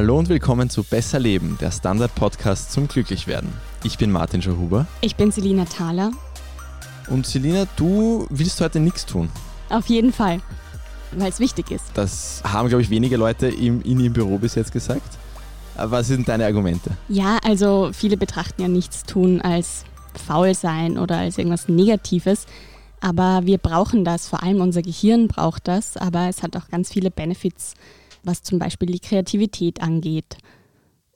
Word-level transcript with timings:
Hallo 0.00 0.18
und 0.18 0.30
willkommen 0.30 0.70
zu 0.70 0.82
Besser 0.82 1.18
Leben, 1.18 1.58
der 1.60 1.70
Standard-Podcast 1.70 2.72
zum 2.72 2.88
Glücklichwerden. 2.88 3.52
Ich 3.84 3.98
bin 3.98 4.10
Martin 4.10 4.40
Schauhuber. 4.40 4.86
Ich 5.02 5.14
bin 5.14 5.30
Selina 5.30 5.66
Thaler. 5.66 6.12
Und 7.10 7.26
Selina, 7.26 7.66
du 7.76 8.26
willst 8.30 8.62
heute 8.62 8.80
nichts 8.80 9.04
tun. 9.04 9.28
Auf 9.68 9.88
jeden 9.88 10.14
Fall, 10.14 10.40
weil 11.12 11.28
es 11.28 11.38
wichtig 11.38 11.70
ist. 11.70 11.84
Das 11.92 12.40
haben, 12.44 12.70
glaube 12.70 12.80
ich, 12.80 12.88
wenige 12.88 13.18
Leute 13.18 13.48
im, 13.48 13.82
in 13.82 14.00
ihrem 14.00 14.14
Büro 14.14 14.38
bis 14.38 14.54
jetzt 14.54 14.72
gesagt. 14.72 15.18
Was 15.76 16.06
sind 16.06 16.26
deine 16.26 16.46
Argumente? 16.46 16.92
Ja, 17.10 17.36
also 17.44 17.90
viele 17.92 18.16
betrachten 18.16 18.62
ja 18.62 18.68
nichts 18.68 19.02
tun 19.02 19.42
als 19.42 19.84
faul 20.14 20.54
sein 20.54 20.96
oder 20.96 21.18
als 21.18 21.36
irgendwas 21.36 21.68
Negatives. 21.68 22.46
Aber 23.02 23.42
wir 23.44 23.58
brauchen 23.58 24.06
das, 24.06 24.28
vor 24.28 24.42
allem 24.42 24.62
unser 24.62 24.80
Gehirn 24.80 25.28
braucht 25.28 25.68
das, 25.68 25.98
aber 25.98 26.30
es 26.30 26.42
hat 26.42 26.56
auch 26.56 26.68
ganz 26.68 26.90
viele 26.90 27.10
Benefits, 27.10 27.74
was 28.22 28.42
zum 28.42 28.58
Beispiel 28.58 28.88
die 28.88 29.00
Kreativität 29.00 29.80
angeht 29.82 30.38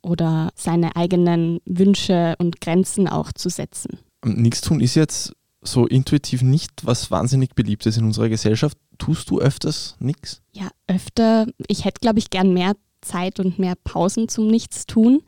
oder 0.02 0.50
seine 0.54 0.96
eigenen 0.96 1.60
Wünsche 1.64 2.34
und 2.38 2.60
Grenzen 2.60 3.08
auch 3.08 3.32
zu 3.32 3.48
setzen. 3.48 3.98
Nichts 4.24 4.60
tun 4.60 4.80
ist 4.80 4.94
jetzt 4.94 5.32
so 5.62 5.86
intuitiv 5.86 6.42
nicht 6.42 6.84
was 6.84 7.10
wahnsinnig 7.10 7.54
beliebtes 7.54 7.96
in 7.96 8.04
unserer 8.04 8.28
Gesellschaft. 8.28 8.76
Tust 8.98 9.30
du 9.30 9.40
öfters 9.40 9.96
nichts? 9.98 10.42
Ja, 10.52 10.68
öfter. 10.86 11.46
Ich 11.68 11.84
hätte, 11.84 12.00
glaube 12.00 12.18
ich, 12.18 12.30
gern 12.30 12.52
mehr 12.52 12.74
Zeit 13.00 13.40
und 13.40 13.58
mehr 13.58 13.74
Pausen 13.82 14.28
zum 14.28 14.46
Nichtstun. 14.46 15.22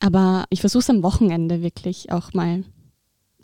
Aber 0.00 0.44
ich 0.50 0.60
versuche 0.60 0.80
es 0.80 0.90
am 0.90 1.02
Wochenende 1.02 1.62
wirklich 1.62 2.12
auch 2.12 2.32
mal 2.32 2.64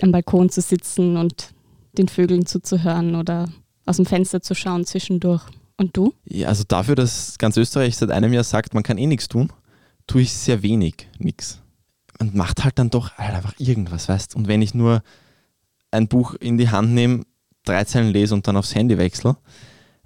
am 0.01 0.13
Balkon 0.13 0.51
zu 0.51 0.61
sitzen 0.61 1.17
und 1.17 1.55
den 1.97 2.09
Vögeln 2.09 2.47
zuzuhören 2.47 3.15
oder 3.15 3.49
aus 3.87 3.97
dem 3.97 4.07
Fenster 4.07 4.41
zu 4.41 4.55
schauen 4.55 4.85
zwischendurch. 4.85 5.45
Und 5.77 5.97
du? 5.97 6.15
Ja, 6.25 6.49
also 6.49 6.65
dafür, 6.67 6.95
dass 6.95 7.39
ganz 7.39 7.57
Österreich 7.57 7.97
seit 7.97 8.11
einem 8.11 8.33
Jahr 8.33 8.45
sagt, 8.45 8.75
man 8.75 8.83
kann 8.83 8.99
eh 8.99 9.07
nichts 9.07 9.29
tun, 9.29 9.53
tue 10.07 10.23
ich 10.23 10.33
sehr 10.33 10.63
wenig 10.63 11.09
nichts. 11.19 11.61
Man 12.19 12.37
macht 12.37 12.65
halt 12.65 12.79
dann 12.79 12.91
doch 12.91 13.13
halt 13.15 13.35
einfach 13.35 13.55
irgendwas, 13.59 14.09
weißt 14.09 14.37
Und 14.37 14.47
wenn 14.47 14.63
ich 14.63 14.75
nur 14.75 15.03
ein 15.91 16.09
Buch 16.09 16.35
in 16.35 16.59
die 16.59 16.69
Hand 16.69 16.93
nehme, 16.93 17.25
drei 17.65 17.85
Zeilen 17.85 18.13
lese 18.13 18.35
und 18.35 18.47
dann 18.47 18.57
aufs 18.57 18.75
Handy 18.75 18.99
wechsle, 18.99 19.37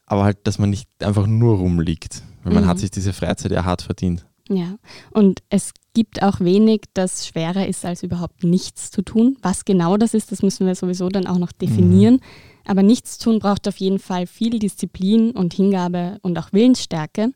aber 0.07 0.25
halt, 0.25 0.39
dass 0.45 0.59
man 0.59 0.71
nicht 0.71 0.89
einfach 1.03 1.27
nur 1.27 1.59
rumliegt, 1.59 2.23
weil 2.43 2.55
man 2.55 2.65
mhm. 2.65 2.69
hat 2.69 2.79
sich 2.79 2.91
diese 2.91 3.13
Freizeit 3.13 3.53
ja 3.53 3.65
hart 3.65 3.83
verdient. 3.83 4.25
Ja, 4.49 4.79
und 5.11 5.41
es 5.51 5.73
gibt 5.93 6.23
auch 6.23 6.41
wenig, 6.41 6.85
das 6.95 7.27
schwerer 7.27 7.67
ist, 7.67 7.85
als 7.85 8.03
überhaupt 8.03 8.45
nichts 8.45 8.91
zu 8.91 9.03
tun. 9.03 9.37
Was 9.43 9.67
genau 9.67 9.99
das 9.99 10.15
ist, 10.15 10.33
das 10.33 10.43
müssen 10.43 10.67
wir 10.67 10.75
sowieso 10.75 11.09
dann 11.11 11.27
auch 11.27 11.39
noch 11.39 11.53
definieren. 11.53 12.15
Mhm. 12.15 12.21
Aber 12.69 12.83
nichts 12.83 13.17
tun 13.17 13.39
braucht 13.39 13.67
auf 13.67 13.79
jeden 13.79 13.99
Fall 13.99 14.27
viel 14.27 14.59
Disziplin 14.59 15.31
und 15.31 15.55
Hingabe 15.55 16.19
und 16.21 16.39
auch 16.39 16.53
Willensstärke. 16.53 17.33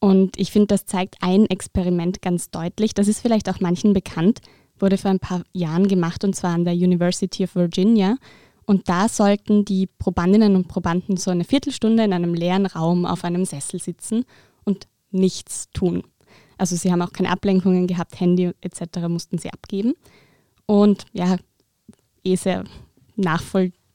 Und 0.00 0.36
ich 0.40 0.50
finde, 0.50 0.66
das 0.66 0.86
zeigt 0.86 1.14
ein 1.20 1.46
Experiment 1.46 2.20
ganz 2.20 2.50
deutlich. 2.50 2.92
Das 2.92 3.06
ist 3.06 3.20
vielleicht 3.20 3.48
auch 3.48 3.60
manchen 3.60 3.92
bekannt, 3.92 4.40
wurde 4.76 4.98
vor 4.98 5.12
ein 5.12 5.20
paar 5.20 5.44
Jahren 5.52 5.86
gemacht 5.86 6.24
und 6.24 6.34
zwar 6.34 6.50
an 6.50 6.64
der 6.64 6.74
University 6.74 7.44
of 7.44 7.54
Virginia. 7.54 8.16
Und 8.66 8.88
da 8.88 9.08
sollten 9.08 9.64
die 9.64 9.86
Probandinnen 9.86 10.56
und 10.56 10.66
Probanden 10.66 11.16
so 11.16 11.30
eine 11.30 11.44
Viertelstunde 11.44 12.02
in 12.02 12.12
einem 12.12 12.34
leeren 12.34 12.66
Raum 12.66 13.06
auf 13.06 13.22
einem 13.22 13.44
Sessel 13.44 13.80
sitzen 13.80 14.24
und 14.64 14.88
nichts 15.12 15.70
tun. 15.74 16.02
Also 16.58 16.74
sie 16.74 16.90
haben 16.90 17.02
auch 17.02 17.12
keine 17.12 17.30
Ablenkungen 17.30 17.86
gehabt, 17.86 18.18
Handy 18.18 18.50
etc. 18.62 19.06
mussten 19.08 19.38
sie 19.38 19.52
abgeben. 19.52 19.94
Und 20.66 21.04
ja, 21.12 21.36
eh 22.24 22.34
sehr 22.34 22.64
nachvollziehbar 23.14 23.85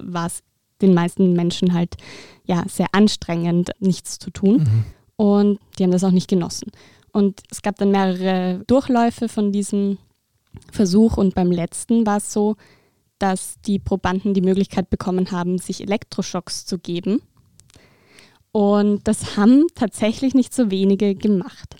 war 0.00 0.26
es 0.26 0.42
den 0.80 0.94
meisten 0.94 1.32
Menschen 1.32 1.74
halt 1.74 1.96
ja 2.44 2.64
sehr 2.68 2.86
anstrengend, 2.92 3.70
nichts 3.80 4.18
zu 4.18 4.30
tun. 4.30 4.58
Mhm. 4.58 4.84
Und 5.16 5.58
die 5.78 5.84
haben 5.84 5.90
das 5.90 6.04
auch 6.04 6.12
nicht 6.12 6.28
genossen. 6.28 6.70
Und 7.12 7.42
es 7.50 7.62
gab 7.62 7.76
dann 7.76 7.90
mehrere 7.90 8.62
Durchläufe 8.66 9.28
von 9.28 9.50
diesem 9.50 9.98
Versuch 10.70 11.16
und 11.16 11.34
beim 11.34 11.50
letzten 11.50 12.06
war 12.06 12.18
es 12.18 12.32
so, 12.32 12.56
dass 13.18 13.60
die 13.66 13.78
Probanden 13.78 14.34
die 14.34 14.40
Möglichkeit 14.40 14.90
bekommen 14.90 15.32
haben, 15.32 15.58
sich 15.58 15.80
Elektroschocks 15.80 16.66
zu 16.66 16.78
geben. 16.78 17.20
Und 18.52 19.06
das 19.06 19.36
haben 19.36 19.66
tatsächlich 19.74 20.34
nicht 20.34 20.54
so 20.54 20.70
wenige 20.70 21.14
gemacht. 21.14 21.76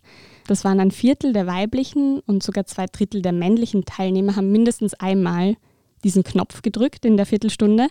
Das 0.46 0.64
waren 0.64 0.80
ein 0.80 0.90
Viertel 0.90 1.32
der 1.32 1.46
weiblichen 1.46 2.20
und 2.20 2.42
sogar 2.42 2.66
zwei 2.66 2.86
Drittel 2.86 3.22
der 3.22 3.32
männlichen 3.32 3.84
Teilnehmer 3.84 4.36
haben 4.36 4.50
mindestens 4.50 4.94
einmal 4.94 5.56
diesen 6.04 6.24
Knopf 6.24 6.62
gedrückt 6.62 7.04
in 7.04 7.16
der 7.16 7.26
Viertelstunde, 7.26 7.88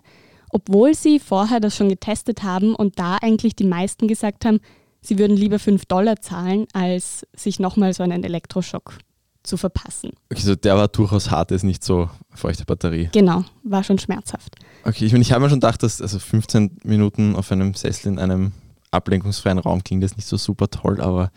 obwohl 0.50 0.94
sie 0.94 1.19
vorher 1.19 1.59
das 1.59 1.75
schon 1.75 1.90
getestet 1.90 2.44
haben 2.44 2.75
und 2.75 3.00
da 3.00 3.18
eigentlich 3.22 3.56
die 3.56 3.66
meisten 3.66 4.07
gesagt 4.07 4.45
haben, 4.45 4.59
sie 5.01 5.19
würden 5.19 5.35
lieber 5.35 5.59
5 5.59 5.85
Dollar 5.85 6.22
zahlen, 6.22 6.67
als 6.73 7.25
sich 7.34 7.59
nochmal 7.59 7.94
so 7.94 8.03
einen 8.03 8.23
Elektroschock 8.23 8.97
zu 9.44 9.57
verpassen. 9.57 10.12
Okay, 10.31 10.41
so 10.41 10.56
der 10.56 10.75
war 10.75 10.88
durchaus 10.90 11.31
hart, 11.31 11.51
ist 11.51 11.63
nicht 11.63 11.84
so 11.84 12.09
feuchte 12.34 12.66
Batterie. 12.66 13.09
Genau, 13.13 13.46
war 13.63 13.84
schon 13.84 13.97
schmerzhaft. 13.97 14.56
Okay, 14.84 15.06
ich, 15.06 15.12
meine, 15.13 15.22
ich 15.22 15.31
habe 15.31 15.44
mir 15.44 15.50
schon 15.50 15.59
gedacht, 15.59 15.81
dass 15.84 16.01
also 16.01 16.19
15 16.19 16.79
Minuten 16.84 17.35
auf 17.35 17.51
einem 17.51 17.73
Sessel 17.73 18.09
in 18.09 18.19
einem 18.19 18.51
ablenkungsfreien 18.91 19.59
Raum 19.59 19.84
klingt 19.84 20.03
das 20.03 20.16
nicht 20.16 20.28
so 20.28 20.38
super 20.38 20.69
toll, 20.69 21.01
aber 21.01 21.31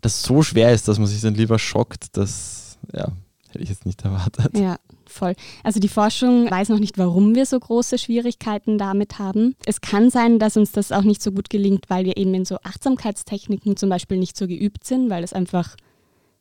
dass 0.00 0.22
so 0.22 0.42
schwer 0.42 0.72
ist, 0.72 0.88
dass 0.88 0.98
man 0.98 1.06
sich 1.06 1.20
dann 1.20 1.34
lieber 1.34 1.58
schockt, 1.58 2.16
das 2.16 2.78
ja, 2.92 3.08
hätte 3.48 3.62
ich 3.62 3.68
jetzt 3.68 3.86
nicht 3.86 4.02
erwartet. 4.04 4.56
Ja, 4.56 4.76
voll. 5.12 5.34
Also 5.62 5.80
die 5.80 5.88
Forschung 5.88 6.50
weiß 6.50 6.70
noch 6.70 6.78
nicht, 6.78 6.98
warum 6.98 7.34
wir 7.34 7.46
so 7.46 7.58
große 7.58 7.98
Schwierigkeiten 7.98 8.78
damit 8.78 9.18
haben. 9.18 9.54
Es 9.66 9.80
kann 9.80 10.10
sein, 10.10 10.38
dass 10.38 10.56
uns 10.56 10.72
das 10.72 10.92
auch 10.92 11.02
nicht 11.02 11.22
so 11.22 11.30
gut 11.32 11.50
gelingt, 11.50 11.84
weil 11.88 12.04
wir 12.04 12.16
eben 12.16 12.34
in 12.34 12.44
so 12.44 12.56
Achtsamkeitstechniken 12.62 13.76
zum 13.76 13.88
Beispiel 13.88 14.18
nicht 14.18 14.36
so 14.36 14.46
geübt 14.46 14.84
sind, 14.84 15.10
weil 15.10 15.22
es 15.22 15.32
einfach 15.32 15.76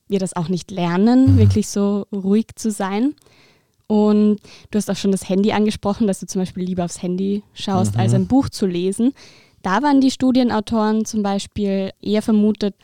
wir 0.08 0.20
das 0.20 0.36
auch 0.36 0.50
nicht 0.50 0.70
lernen, 0.70 1.34
mhm. 1.34 1.38
wirklich 1.38 1.70
so 1.70 2.06
ruhig 2.12 2.48
zu 2.56 2.70
sein. 2.70 3.16
Und 3.88 4.40
du 4.70 4.78
hast 4.78 4.90
auch 4.90 4.96
schon 4.96 5.12
das 5.12 5.28
Handy 5.28 5.52
angesprochen, 5.52 6.08
dass 6.08 6.20
du 6.20 6.28
zum 6.28 6.42
Beispiel 6.42 6.64
lieber 6.64 6.86
aufs 6.86 7.02
Handy 7.02 7.44
schaust, 7.54 7.96
mhm. 7.96 8.02
als 8.02 8.14
ein 8.14 8.28
Buch 8.28 8.50
zu 8.50 8.66
lesen. 8.66 9.14
Da 9.64 9.82
waren 9.82 10.02
die 10.02 10.12
Studienautoren 10.12 11.06
zum 11.06 11.24
Beispiel 11.24 11.92
eher 12.02 12.22
vermutet, 12.22 12.76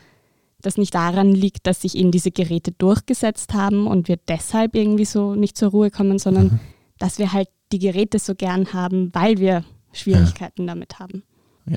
dass 0.62 0.78
nicht 0.78 0.96
daran 0.96 1.34
liegt, 1.34 1.68
dass 1.68 1.82
sich 1.82 1.96
eben 1.96 2.12
diese 2.12 2.32
Geräte 2.32 2.72
durchgesetzt 2.72 3.54
haben 3.54 3.88
und 3.88 4.08
wir 4.08 4.18
deshalb 4.28 4.76
irgendwie 4.76 5.06
so 5.06 5.36
nicht 5.36 5.58
zur 5.58 5.70
Ruhe 5.70 5.92
kommen, 5.92 6.20
sondern 6.20 6.46
mhm. 6.46 6.60
dass 7.00 7.20
wir 7.20 7.34
halt 7.34 7.50
die 7.72 7.80
Geräte 7.80 8.20
so 8.20 8.34
gern 8.36 8.74
haben, 8.74 9.10
weil 9.14 9.38
wir 9.38 9.64
Schwierigkeiten 9.94 10.64
ja. 10.64 10.68
damit 10.74 11.00
haben. 11.00 11.24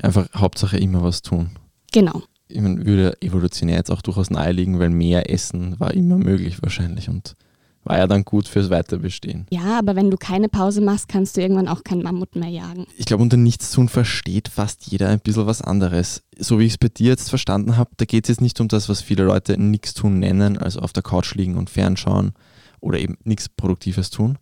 Einfach 0.01 0.27
Hauptsache 0.33 0.77
immer 0.77 1.03
was 1.03 1.21
tun. 1.21 1.51
Genau 1.91 2.23
ich 2.51 2.61
meine, 2.61 2.85
würde 2.85 3.17
evolutionär 3.21 3.77
jetzt 3.77 3.91
auch 3.91 4.01
durchaus 4.01 4.29
naheliegen, 4.29 4.79
weil 4.79 4.89
mehr 4.89 5.31
Essen 5.31 5.79
war 5.79 5.93
immer 5.93 6.17
möglich 6.17 6.61
wahrscheinlich 6.61 7.09
und 7.09 7.35
war 7.83 7.97
ja 7.97 8.07
dann 8.07 8.23
gut 8.23 8.47
fürs 8.47 8.69
Weiterbestehen. 8.69 9.47
Ja, 9.49 9.79
aber 9.79 9.95
wenn 9.95 10.11
du 10.11 10.17
keine 10.17 10.49
Pause 10.49 10.81
machst, 10.81 11.07
kannst 11.07 11.35
du 11.35 11.41
irgendwann 11.41 11.67
auch 11.67 11.83
keinen 11.83 12.03
Mammut 12.03 12.35
mehr 12.35 12.49
jagen. 12.49 12.85
Ich 12.97 13.05
glaube, 13.05 13.23
unter 13.23 13.37
Nichtstun 13.37 13.89
versteht 13.89 14.49
fast 14.49 14.85
jeder 14.87 15.09
ein 15.09 15.19
bisschen 15.19 15.47
was 15.47 15.61
anderes. 15.61 16.23
So 16.37 16.59
wie 16.59 16.65
ich 16.65 16.73
es 16.73 16.77
bei 16.77 16.89
dir 16.89 17.09
jetzt 17.09 17.29
verstanden 17.29 17.77
habe, 17.77 17.91
da 17.97 18.05
geht 18.05 18.25
es 18.25 18.29
jetzt 18.29 18.41
nicht 18.41 18.59
um 18.61 18.67
das, 18.67 18.89
was 18.89 19.01
viele 19.01 19.23
Leute 19.23 19.57
Nichtstun 19.59 20.19
nennen, 20.19 20.57
also 20.57 20.79
auf 20.79 20.93
der 20.93 21.03
Couch 21.03 21.33
liegen 21.35 21.57
und 21.57 21.69
fernschauen 21.69 22.33
oder 22.79 22.99
eben 22.99 23.17
nichts 23.23 23.49
Produktives 23.49 24.09
tun, 24.09 24.37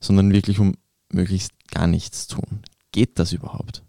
sondern 0.00 0.32
wirklich 0.32 0.58
um 0.58 0.74
möglichst 1.12 1.52
gar 1.70 1.86
nichts 1.86 2.26
tun. 2.26 2.62
Geht 2.90 3.18
das 3.18 3.32
überhaupt? 3.32 3.82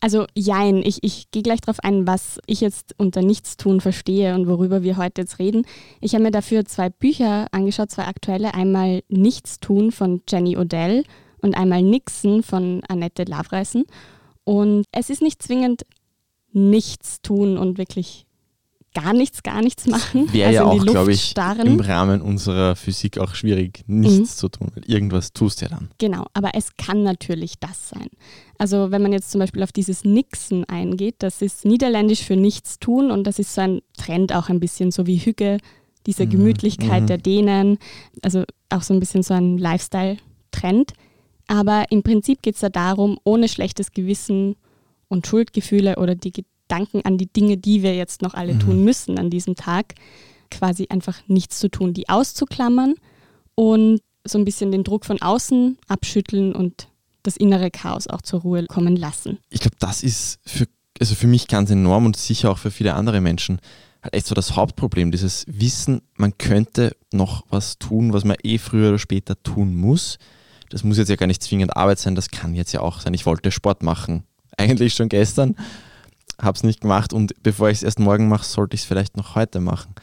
Also 0.00 0.26
jein, 0.34 0.76
ich, 0.76 1.02
ich 1.02 1.30
gehe 1.30 1.42
gleich 1.42 1.60
darauf 1.60 1.80
ein, 1.80 2.06
was 2.06 2.38
ich 2.46 2.60
jetzt 2.60 2.94
unter 2.98 3.20
Nichtstun 3.22 3.80
verstehe 3.80 4.34
und 4.34 4.46
worüber 4.46 4.82
wir 4.82 4.96
heute 4.96 5.22
jetzt 5.22 5.38
reden. 5.38 5.66
Ich 6.00 6.14
habe 6.14 6.22
mir 6.22 6.30
dafür 6.30 6.64
zwei 6.64 6.88
Bücher 6.88 7.46
angeschaut, 7.50 7.90
zwei 7.90 8.04
aktuelle. 8.04 8.54
Einmal 8.54 9.02
Nichtstun 9.08 9.90
von 9.90 10.22
Jenny 10.28 10.56
Odell 10.56 11.04
und 11.40 11.56
einmal 11.56 11.82
Nixon 11.82 12.42
von 12.42 12.82
Annette 12.88 13.24
Lavreisen. 13.24 13.84
Und 14.44 14.84
es 14.92 15.10
ist 15.10 15.20
nicht 15.20 15.42
zwingend 15.42 15.84
nichts 16.52 17.20
tun 17.20 17.58
und 17.58 17.76
wirklich 17.76 18.27
gar 18.94 19.12
nichts, 19.12 19.42
gar 19.42 19.62
nichts 19.62 19.86
machen. 19.86 20.32
Wäre 20.32 20.48
also 20.48 20.60
ja 20.60 20.64
auch, 20.64 20.84
glaube 20.84 21.12
ich, 21.12 21.22
starren. 21.22 21.66
im 21.66 21.80
Rahmen 21.80 22.20
unserer 22.20 22.76
Physik 22.76 23.18
auch 23.18 23.34
schwierig, 23.34 23.84
nichts 23.86 24.18
mhm. 24.18 24.24
zu 24.24 24.48
tun, 24.48 24.70
irgendwas 24.86 25.32
tust 25.32 25.60
du 25.60 25.66
ja 25.66 25.70
dann. 25.70 25.90
Genau, 25.98 26.26
aber 26.34 26.50
es 26.54 26.76
kann 26.76 27.02
natürlich 27.02 27.54
das 27.60 27.90
sein. 27.90 28.08
Also 28.58 28.90
wenn 28.90 29.02
man 29.02 29.12
jetzt 29.12 29.30
zum 29.30 29.40
Beispiel 29.40 29.62
auf 29.62 29.72
dieses 29.72 30.04
Nixen 30.04 30.64
eingeht, 30.64 31.16
das 31.18 31.42
ist 31.42 31.64
niederländisch 31.64 32.22
für 32.22 32.36
nichts 32.36 32.78
tun 32.78 33.10
und 33.10 33.24
das 33.24 33.38
ist 33.38 33.54
so 33.54 33.60
ein 33.60 33.80
Trend 33.96 34.34
auch 34.34 34.48
ein 34.48 34.60
bisschen 34.60 34.90
so 34.90 35.06
wie 35.06 35.18
Hüge, 35.18 35.58
diese 36.06 36.26
mhm. 36.26 36.30
Gemütlichkeit 36.30 37.02
mhm. 37.02 37.06
der 37.06 37.18
Dänen, 37.18 37.78
also 38.22 38.44
auch 38.70 38.82
so 38.82 38.94
ein 38.94 39.00
bisschen 39.00 39.22
so 39.22 39.34
ein 39.34 39.58
Lifestyle-Trend. 39.58 40.92
Aber 41.46 41.86
im 41.90 42.02
Prinzip 42.02 42.42
geht 42.42 42.54
es 42.54 42.60
da 42.60 42.68
darum, 42.68 43.18
ohne 43.24 43.48
schlechtes 43.48 43.92
Gewissen 43.92 44.56
und 45.08 45.26
Schuldgefühle 45.26 45.96
oder 45.96 46.14
die 46.14 46.44
Gedanken 46.68 47.04
an 47.04 47.16
die 47.16 47.32
Dinge, 47.32 47.56
die 47.56 47.82
wir 47.82 47.96
jetzt 47.96 48.22
noch 48.22 48.34
alle 48.34 48.54
mhm. 48.54 48.60
tun 48.60 48.84
müssen 48.84 49.18
an 49.18 49.30
diesem 49.30 49.56
Tag, 49.56 49.94
quasi 50.50 50.86
einfach 50.90 51.18
nichts 51.26 51.58
zu 51.58 51.68
tun, 51.70 51.94
die 51.94 52.08
auszuklammern 52.08 52.94
und 53.54 54.00
so 54.24 54.38
ein 54.38 54.44
bisschen 54.44 54.70
den 54.70 54.84
Druck 54.84 55.06
von 55.06 55.20
außen 55.20 55.78
abschütteln 55.88 56.54
und 56.54 56.88
das 57.22 57.36
innere 57.36 57.70
Chaos 57.70 58.06
auch 58.06 58.22
zur 58.22 58.42
Ruhe 58.42 58.66
kommen 58.66 58.96
lassen. 58.96 59.38
Ich 59.48 59.60
glaube, 59.60 59.76
das 59.78 60.02
ist 60.02 60.40
für, 60.44 60.66
also 61.00 61.14
für 61.14 61.26
mich 61.26 61.48
ganz 61.48 61.70
enorm 61.70 62.06
und 62.06 62.16
sicher 62.16 62.50
auch 62.50 62.58
für 62.58 62.70
viele 62.70 62.94
andere 62.94 63.20
Menschen 63.20 63.60
halt 64.02 64.14
echt 64.14 64.26
so 64.26 64.34
das 64.34 64.54
Hauptproblem, 64.54 65.10
dieses 65.10 65.44
Wissen, 65.48 66.02
man 66.16 66.36
könnte 66.38 66.94
noch 67.12 67.44
was 67.48 67.78
tun, 67.78 68.12
was 68.12 68.24
man 68.24 68.36
eh 68.42 68.58
früher 68.58 68.90
oder 68.90 68.98
später 68.98 69.42
tun 69.42 69.74
muss. 69.74 70.18
Das 70.70 70.84
muss 70.84 70.98
jetzt 70.98 71.08
ja 71.08 71.16
gar 71.16 71.26
nicht 71.26 71.42
zwingend 71.42 71.76
Arbeit 71.76 71.98
sein, 71.98 72.14
das 72.14 72.30
kann 72.30 72.54
jetzt 72.54 72.72
ja 72.72 72.80
auch 72.80 73.00
sein. 73.00 73.14
Ich 73.14 73.26
wollte 73.26 73.50
Sport 73.50 73.82
machen, 73.82 74.24
eigentlich 74.56 74.94
schon 74.94 75.08
gestern, 75.08 75.56
habe 76.40 76.56
es 76.56 76.62
nicht 76.62 76.80
gemacht 76.80 77.12
und 77.12 77.34
bevor 77.42 77.68
ich 77.70 77.78
es 77.78 77.82
erst 77.82 77.98
morgen 77.98 78.28
mache, 78.28 78.44
sollte 78.44 78.74
ich 78.74 78.82
es 78.82 78.86
vielleicht 78.86 79.16
noch 79.16 79.34
heute 79.34 79.60
machen. 79.60 79.94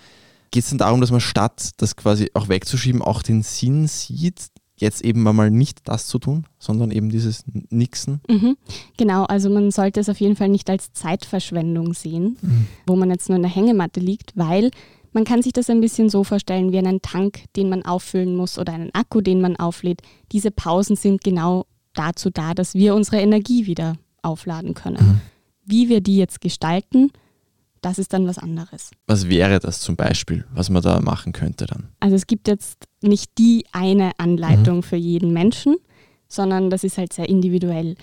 Geht 0.52 0.64
es 0.64 0.70
dann 0.70 0.80
darum, 0.80 1.02
dass 1.02 1.12
man 1.12 1.22
statt 1.22 1.72
das 1.78 1.96
quasi 1.96 2.32
auch 2.34 2.50
wegzuschieben, 2.50 3.02
auch 3.02 3.22
den 3.22 3.44
Sinn 3.44 3.88
sieht, 3.88 4.48
jetzt 4.78 5.04
eben 5.04 5.24
mal 5.24 5.50
nicht 5.50 5.80
das 5.86 6.08
zu 6.08 6.20
tun, 6.20 6.46
sondern 6.60 6.92
eben 6.92 7.10
dieses 7.10 7.44
Nixen. 7.70 8.22
Mhm. 8.30 8.58
Genau, 8.98 9.24
also 9.24 9.50
man 9.50 9.72
sollte 9.72 10.00
es 10.00 10.10
auf 10.10 10.20
jeden 10.20 10.36
Fall 10.36 10.50
nicht 10.50 10.70
als 10.70 10.92
Zeitverschwendung 10.94 11.94
sehen, 11.94 12.38
mhm. 12.42 12.68
wo 12.86 12.96
man 12.96 13.10
jetzt 13.10 13.30
nur 13.30 13.38
in 13.38 13.44
der 13.44 13.52
Hängematte 13.52 14.00
liegt, 14.00 14.34
weil 14.36 14.72
man 15.14 15.24
kann 15.24 15.42
sich 15.42 15.54
das 15.54 15.70
ein 15.70 15.80
bisschen 15.80 16.10
so 16.10 16.26
vorstellen 16.26 16.74
wie 16.74 16.78
einen 16.78 17.02
Tank, 17.02 17.44
den 17.56 17.70
man 17.70 17.86
auffüllen 17.86 18.36
muss 18.36 18.60
oder 18.60 18.74
einen 18.74 18.94
Akku, 18.94 19.22
den 19.22 19.40
man 19.40 19.56
auflädt. 19.56 20.02
Diese 20.34 20.52
Pausen 20.52 20.98
sind 20.98 21.24
genau 21.24 21.68
dazu 21.94 22.30
da, 22.30 22.54
dass 22.54 22.74
wir 22.74 22.96
unsere 22.96 23.22
Energie 23.22 23.66
wieder 23.66 23.96
aufladen 24.22 24.74
können. 24.74 25.08
Mhm. 25.08 25.22
Wie 25.66 25.90
wir 25.90 26.02
die 26.02 26.18
jetzt 26.18 26.42
gestalten, 26.42 27.12
das 27.82 28.00
ist 28.00 28.14
dann 28.14 28.28
was 28.28 28.40
anderes. 28.40 28.92
Was 29.06 29.30
wäre 29.30 29.60
das 29.60 29.80
zum 29.80 29.96
Beispiel, 29.96 30.46
was 30.54 30.70
man 30.70 30.82
da 30.82 31.00
machen 31.02 31.34
könnte 31.34 31.66
dann? 31.68 31.90
Also 32.00 32.16
es 32.16 32.26
gibt 32.26 32.48
jetzt 32.48 32.86
nicht 33.02 33.38
die 33.38 33.66
eine 33.72 34.12
Anleitung 34.18 34.78
mhm. 34.78 34.84
für 34.84 34.96
jeden 34.96 35.34
Menschen, 35.34 35.76
sondern 36.28 36.70
das 36.70 36.84
ist 36.84 36.98
halt 36.98 37.14
sehr 37.14 37.30
individuell. 37.30 37.96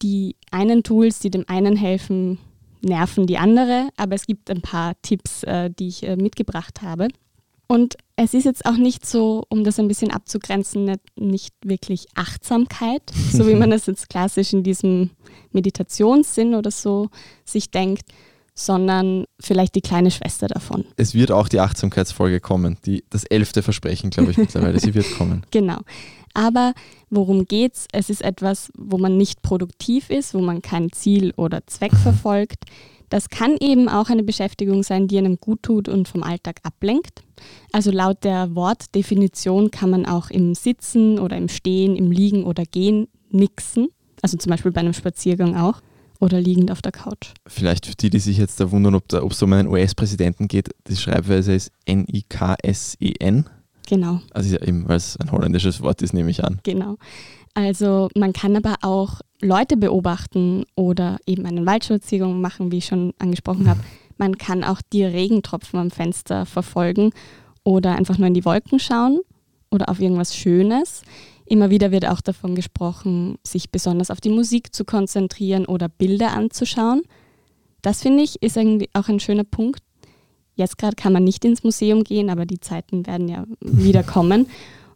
Die 0.00 0.36
einen 0.50 0.82
Tools, 0.82 1.18
die 1.18 1.30
dem 1.30 1.44
einen 1.46 1.76
helfen, 1.76 2.38
nerven 2.80 3.26
die 3.26 3.36
andere, 3.36 3.88
aber 3.96 4.14
es 4.14 4.26
gibt 4.26 4.50
ein 4.50 4.62
paar 4.62 4.94
Tipps, 5.02 5.42
äh, 5.42 5.70
die 5.70 5.88
ich 5.88 6.04
äh, 6.04 6.16
mitgebracht 6.16 6.80
habe. 6.82 7.08
Und 7.68 7.96
es 8.16 8.32
ist 8.32 8.44
jetzt 8.44 8.64
auch 8.64 8.78
nicht 8.78 9.06
so, 9.06 9.44
um 9.50 9.62
das 9.62 9.78
ein 9.78 9.88
bisschen 9.88 10.10
abzugrenzen, 10.10 10.96
nicht 11.16 11.54
wirklich 11.62 12.06
Achtsamkeit, 12.14 13.02
so 13.32 13.46
wie 13.46 13.54
man 13.54 13.70
es 13.72 13.86
jetzt 13.86 14.08
klassisch 14.08 14.52
in 14.52 14.62
diesem 14.62 15.10
Meditationssinn 15.52 16.54
oder 16.54 16.70
so 16.70 17.10
sich 17.44 17.70
denkt, 17.70 18.04
sondern 18.54 19.26
vielleicht 19.38 19.74
die 19.76 19.82
kleine 19.82 20.10
Schwester 20.10 20.48
davon. 20.48 20.86
Es 20.96 21.14
wird 21.14 21.30
auch 21.30 21.46
die 21.48 21.60
Achtsamkeitsfolge 21.60 22.40
kommen, 22.40 22.78
die, 22.84 23.04
das 23.10 23.24
elfte 23.24 23.62
Versprechen, 23.62 24.10
glaube 24.10 24.32
ich, 24.32 24.36
mittlerweile. 24.38 24.80
Sie 24.80 24.94
wird 24.94 25.10
kommen. 25.16 25.44
Genau. 25.50 25.78
Aber 26.34 26.72
worum 27.10 27.44
geht's? 27.44 27.86
Es 27.92 28.10
ist 28.10 28.22
etwas, 28.22 28.72
wo 28.76 28.98
man 28.98 29.16
nicht 29.16 29.42
produktiv 29.42 30.10
ist, 30.10 30.34
wo 30.34 30.40
man 30.40 30.62
kein 30.62 30.90
Ziel 30.90 31.32
oder 31.36 31.66
Zweck 31.66 31.94
verfolgt. 32.02 32.64
Das 33.08 33.28
kann 33.28 33.56
eben 33.60 33.88
auch 33.88 34.10
eine 34.10 34.22
Beschäftigung 34.22 34.82
sein, 34.82 35.08
die 35.08 35.18
einem 35.18 35.38
gut 35.40 35.62
tut 35.62 35.88
und 35.88 36.08
vom 36.08 36.22
Alltag 36.22 36.60
ablenkt. 36.62 37.22
Also 37.72 37.90
laut 37.90 38.24
der 38.24 38.54
Wortdefinition 38.54 39.70
kann 39.70 39.90
man 39.90 40.06
auch 40.06 40.30
im 40.30 40.54
Sitzen 40.54 41.18
oder 41.18 41.36
im 41.36 41.48
Stehen, 41.48 41.96
im 41.96 42.10
Liegen 42.10 42.44
oder 42.44 42.64
Gehen 42.64 43.08
nixen. 43.30 43.88
Also 44.22 44.36
zum 44.36 44.50
Beispiel 44.50 44.72
bei 44.72 44.80
einem 44.80 44.94
Spaziergang 44.94 45.56
auch 45.56 45.80
oder 46.20 46.40
liegend 46.40 46.70
auf 46.70 46.82
der 46.82 46.92
Couch. 46.92 47.32
Vielleicht 47.46 47.86
für 47.86 47.94
die, 47.94 48.10
die 48.10 48.18
sich 48.18 48.38
jetzt 48.38 48.58
da 48.60 48.70
wundern, 48.70 48.94
ob 48.94 49.32
es 49.32 49.42
um 49.42 49.52
einen 49.52 49.68
US-Präsidenten 49.68 50.48
geht, 50.48 50.70
die 50.88 50.96
Schreibweise 50.96 51.54
ist 51.54 51.70
N-I-K-S-E-N. 51.86 53.38
E 53.38 53.44
genau. 53.88 54.20
Also 54.32 54.56
eben, 54.56 54.88
weil 54.88 54.96
es 54.96 55.16
ein 55.18 55.30
holländisches 55.30 55.80
Wort 55.80 56.02
ist, 56.02 56.12
nehme 56.12 56.30
ich 56.30 56.44
an. 56.44 56.60
Genau. 56.64 56.96
Also 57.54 58.08
man 58.14 58.32
kann 58.32 58.56
aber 58.56 58.76
auch 58.82 59.20
Leute 59.40 59.76
beobachten 59.76 60.64
oder 60.74 61.18
eben 61.26 61.46
eine 61.46 61.64
Waldspaziergang 61.64 62.40
machen, 62.40 62.72
wie 62.72 62.78
ich 62.78 62.86
schon 62.86 63.14
angesprochen 63.18 63.68
habe. 63.68 63.80
Man 64.16 64.36
kann 64.36 64.64
auch 64.64 64.80
die 64.92 65.04
Regentropfen 65.04 65.78
am 65.78 65.90
Fenster 65.90 66.44
verfolgen 66.44 67.12
oder 67.62 67.94
einfach 67.94 68.18
nur 68.18 68.26
in 68.26 68.34
die 68.34 68.44
Wolken 68.44 68.80
schauen 68.80 69.20
oder 69.70 69.88
auf 69.88 70.00
irgendwas 70.00 70.34
Schönes. 70.34 71.02
Immer 71.46 71.70
wieder 71.70 71.92
wird 71.92 72.06
auch 72.06 72.20
davon 72.20 72.54
gesprochen, 72.54 73.38
sich 73.42 73.70
besonders 73.70 74.10
auf 74.10 74.20
die 74.20 74.28
Musik 74.28 74.74
zu 74.74 74.84
konzentrieren 74.84 75.66
oder 75.66 75.88
Bilder 75.88 76.32
anzuschauen. 76.32 77.02
Das 77.80 78.02
finde 78.02 78.22
ich 78.22 78.42
ist 78.42 78.56
irgendwie 78.56 78.90
auch 78.92 79.08
ein 79.08 79.20
schöner 79.20 79.44
Punkt. 79.44 79.80
Jetzt 80.56 80.76
gerade 80.76 80.96
kann 80.96 81.12
man 81.12 81.24
nicht 81.24 81.44
ins 81.44 81.62
Museum 81.62 82.02
gehen, 82.02 82.30
aber 82.30 82.44
die 82.44 82.60
Zeiten 82.60 83.06
werden 83.06 83.28
ja 83.28 83.44
wieder 83.60 84.02
kommen. 84.02 84.48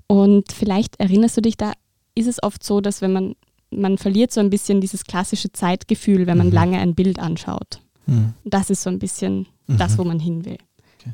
Und 0.08 0.52
vielleicht 0.52 0.98
erinnerst 0.98 1.36
du 1.36 1.40
dich, 1.40 1.56
da 1.56 1.72
ist 2.14 2.26
es 2.26 2.42
oft 2.42 2.62
so, 2.64 2.80
dass 2.80 3.00
wenn 3.00 3.12
man, 3.12 3.34
man 3.72 3.98
verliert 3.98 4.32
so 4.32 4.40
ein 4.40 4.50
bisschen 4.50 4.80
dieses 4.80 5.04
klassische 5.04 5.52
Zeitgefühl, 5.52 6.26
wenn 6.26 6.38
man 6.38 6.48
mhm. 6.48 6.52
lange 6.52 6.78
ein 6.78 6.94
Bild 6.94 7.18
anschaut. 7.18 7.80
Mhm. 8.06 8.34
Das 8.44 8.70
ist 8.70 8.82
so 8.82 8.90
ein 8.90 8.98
bisschen 8.98 9.46
mhm. 9.66 9.78
das, 9.78 9.98
wo 9.98 10.04
man 10.04 10.20
hin 10.20 10.44
will. 10.44 10.58
Okay. 11.00 11.12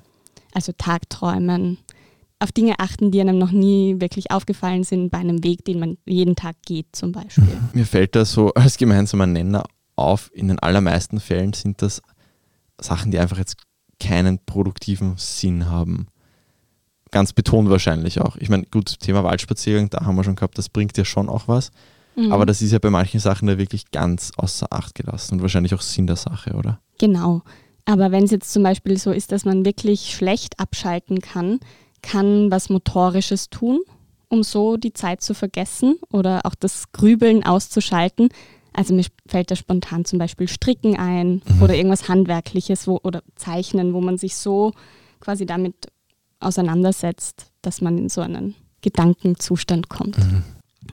Also 0.52 0.72
Tagträumen, 0.76 1.78
auf 2.40 2.52
Dinge 2.52 2.78
achten, 2.78 3.10
die 3.10 3.20
einem 3.20 3.38
noch 3.38 3.50
nie 3.50 4.00
wirklich 4.00 4.30
aufgefallen 4.30 4.84
sind, 4.84 5.10
bei 5.10 5.18
einem 5.18 5.42
Weg, 5.42 5.64
den 5.64 5.80
man 5.80 5.98
jeden 6.06 6.36
Tag 6.36 6.56
geht 6.64 6.86
zum 6.92 7.12
Beispiel. 7.12 7.44
Mhm. 7.44 7.70
Mir 7.74 7.86
fällt 7.86 8.14
da 8.14 8.24
so 8.24 8.52
als 8.54 8.76
gemeinsamer 8.76 9.26
Nenner 9.26 9.64
auf, 9.96 10.30
in 10.32 10.48
den 10.48 10.58
allermeisten 10.60 11.20
Fällen 11.20 11.52
sind 11.52 11.82
das 11.82 12.00
Sachen, 12.80 13.10
die 13.10 13.18
einfach 13.18 13.38
jetzt 13.38 13.56
keinen 13.98 14.38
produktiven 14.44 15.14
Sinn 15.16 15.68
haben. 15.68 16.06
Ganz 17.10 17.32
betont 17.32 17.70
wahrscheinlich 17.70 18.20
auch. 18.20 18.36
Ich 18.36 18.48
meine, 18.48 18.64
gut, 18.64 19.00
Thema 19.00 19.24
Waldspaziergang, 19.24 19.90
da 19.90 20.04
haben 20.04 20.14
wir 20.14 20.24
schon 20.24 20.36
gehabt, 20.36 20.58
das 20.58 20.68
bringt 20.68 20.96
ja 20.96 21.04
schon 21.04 21.28
auch 21.28 21.48
was. 21.48 21.72
Mhm. 22.18 22.32
Aber 22.32 22.46
das 22.46 22.60
ist 22.62 22.72
ja 22.72 22.78
bei 22.78 22.90
manchen 22.90 23.20
Sachen 23.20 23.46
da 23.46 23.58
wirklich 23.58 23.90
ganz 23.92 24.32
außer 24.36 24.66
Acht 24.70 24.94
gelassen 24.94 25.34
und 25.34 25.42
wahrscheinlich 25.42 25.74
auch 25.74 25.80
Sinn 25.80 26.06
der 26.06 26.16
Sache, 26.16 26.54
oder? 26.54 26.80
Genau. 26.98 27.42
Aber 27.84 28.10
wenn 28.10 28.24
es 28.24 28.32
jetzt 28.32 28.52
zum 28.52 28.62
Beispiel 28.62 28.98
so 28.98 29.12
ist, 29.12 29.32
dass 29.32 29.44
man 29.44 29.64
wirklich 29.64 30.14
schlecht 30.14 30.58
abschalten 30.58 31.20
kann, 31.20 31.60
kann 32.02 32.50
was 32.50 32.68
Motorisches 32.68 33.50
tun, 33.50 33.80
um 34.28 34.42
so 34.42 34.76
die 34.76 34.92
Zeit 34.92 35.22
zu 35.22 35.32
vergessen 35.32 35.96
oder 36.12 36.40
auch 36.44 36.54
das 36.54 36.92
Grübeln 36.92 37.44
auszuschalten. 37.44 38.28
Also 38.72 38.94
mir 38.94 39.04
fällt 39.26 39.50
da 39.50 39.56
spontan 39.56 40.04
zum 40.04 40.18
Beispiel 40.18 40.48
Stricken 40.48 40.98
ein 40.98 41.40
mhm. 41.46 41.62
oder 41.62 41.74
irgendwas 41.74 42.08
Handwerkliches 42.08 42.86
wo, 42.86 43.00
oder 43.02 43.22
Zeichnen, 43.36 43.94
wo 43.94 44.00
man 44.00 44.18
sich 44.18 44.36
so 44.36 44.72
quasi 45.20 45.46
damit 45.46 45.74
auseinandersetzt, 46.40 47.52
dass 47.62 47.80
man 47.80 47.96
in 47.96 48.08
so 48.08 48.20
einen 48.20 48.54
Gedankenzustand 48.82 49.88
kommt. 49.88 50.18
Mhm. 50.18 50.42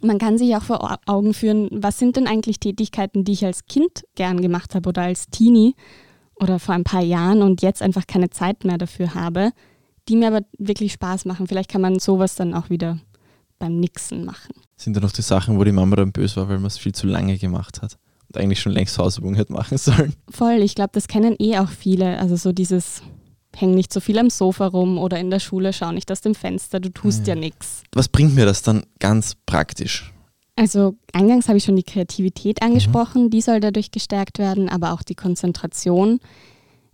Man 0.06 0.20
kann 0.20 0.38
sich 0.38 0.56
auch 0.56 0.64
vor 0.64 1.00
Augen 1.06 1.34
führen, 1.34 1.70
was 1.72 2.00
sind 2.00 2.16
denn 2.16 2.28
eigentlich 2.28 2.60
Tätigkeiten, 2.60 3.24
die 3.24 3.34
ich 3.34 3.46
als 3.46 3.66
Kind 3.66 4.04
gern 4.16 4.42
gemacht 4.42 4.76
habe 4.76 4.90
oder 4.90 5.04
als 5.04 5.30
Teenie 5.30 5.76
oder 6.36 6.60
vor 6.60 6.76
ein 6.76 6.84
paar 6.84 7.04
Jahren 7.04 7.42
und 7.42 7.62
jetzt 7.62 7.82
einfach 7.82 8.08
keine 8.08 8.30
Zeit 8.30 8.66
mehr 8.66 8.78
dafür 8.78 9.16
habe 9.16 9.52
die 10.08 10.16
mir 10.16 10.28
aber 10.28 10.42
wirklich 10.58 10.94
Spaß 10.94 11.26
machen. 11.26 11.48
Vielleicht 11.48 11.70
kann 11.70 11.82
man 11.82 12.00
sowas 12.00 12.36
dann 12.36 12.54
auch 12.54 12.70
wieder 12.70 13.00
beim 13.60 13.80
Nixen 13.80 14.26
machen. 14.26 14.54
Sind 14.76 14.96
da 14.96 15.02
noch 15.02 15.12
die 15.12 15.22
Sachen, 15.22 15.58
wo 15.58 15.64
die 15.64 15.72
Mama 15.72 15.96
dann 15.96 16.12
böse 16.12 16.36
war, 16.38 16.50
weil 16.50 16.58
man 16.58 16.68
es 16.68 16.78
viel 16.78 16.94
zu 16.94 17.08
lange 17.08 17.38
gemacht 17.38 17.82
hat 17.82 17.98
und 18.28 18.38
eigentlich 18.38 18.60
schon 18.60 18.74
längst 18.74 18.98
Hausübungen 18.98 19.36
hätte 19.36 19.54
machen 19.54 19.78
sollen? 19.78 20.14
Voll, 20.30 20.62
ich 20.62 20.76
glaube, 20.76 20.92
das 20.94 21.08
kennen 21.08 21.36
eh 21.40 21.58
auch 21.58 21.70
viele. 21.70 22.20
Also 22.20 22.36
so 22.36 22.52
dieses 22.52 23.02
häng 23.56 23.72
nicht 23.72 23.92
so 23.92 24.00
viel 24.00 24.18
am 24.20 24.30
Sofa 24.30 24.68
rum 24.68 24.98
oder 24.98 25.20
in 25.20 25.30
der 25.30 25.40
Schule 25.40 25.74
schau 25.74 25.92
nicht 25.92 26.12
aus 26.12 26.22
dem 26.22 26.36
Fenster, 26.36 26.80
du 26.80 26.90
tust 26.90 27.28
ja, 27.28 27.34
ja 27.34 27.40
nichts. 27.40 27.84
Was 27.94 28.08
bringt 28.08 28.36
mir 28.36 28.46
das 28.46 28.62
dann 28.62 28.84
ganz 29.00 29.36
praktisch? 29.46 30.12
Also 30.56 30.96
eingangs 31.12 31.48
habe 31.48 31.58
ich 31.58 31.66
schon 31.66 31.76
die 31.76 31.84
Kreativität 31.84 32.62
angesprochen, 32.62 33.26
mhm. 33.26 33.30
die 33.30 33.42
soll 33.42 33.60
dadurch 33.60 33.92
gestärkt 33.92 34.40
werden, 34.40 34.70
aber 34.70 34.94
auch 34.94 35.04
die 35.04 35.16
Konzentration. 35.16 36.20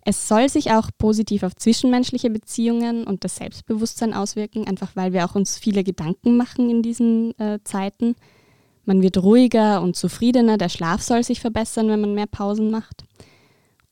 Es 0.04 0.28
soll 0.28 0.50
sich 0.50 0.72
auch 0.72 0.90
positiv 0.98 1.44
auf 1.44 1.56
zwischenmenschliche 1.56 2.32
Beziehungen 2.32 3.04
und 3.04 3.24
das 3.24 3.36
Selbstbewusstsein 3.36 4.16
auswirken, 4.16 4.68
einfach 4.68 4.96
weil 4.96 5.14
wir 5.14 5.26
auch 5.26 5.36
uns 5.36 5.60
viele 5.60 5.84
Gedanken 5.84 6.38
machen 6.38 6.72
in 6.72 6.82
diesen 6.82 7.38
äh, 7.40 7.60
Zeiten. 7.64 8.16
Man 8.86 9.04
wird 9.04 9.20
ruhiger 9.20 9.82
und 9.84 9.96
zufriedener, 9.96 10.58
der 10.58 10.70
Schlaf 10.70 11.04
soll 11.04 11.24
sich 11.24 11.40
verbessern, 11.40 11.88
wenn 11.90 12.02
man 12.02 12.16
mehr 12.16 12.26
Pausen 12.26 12.72
macht. 12.72 13.04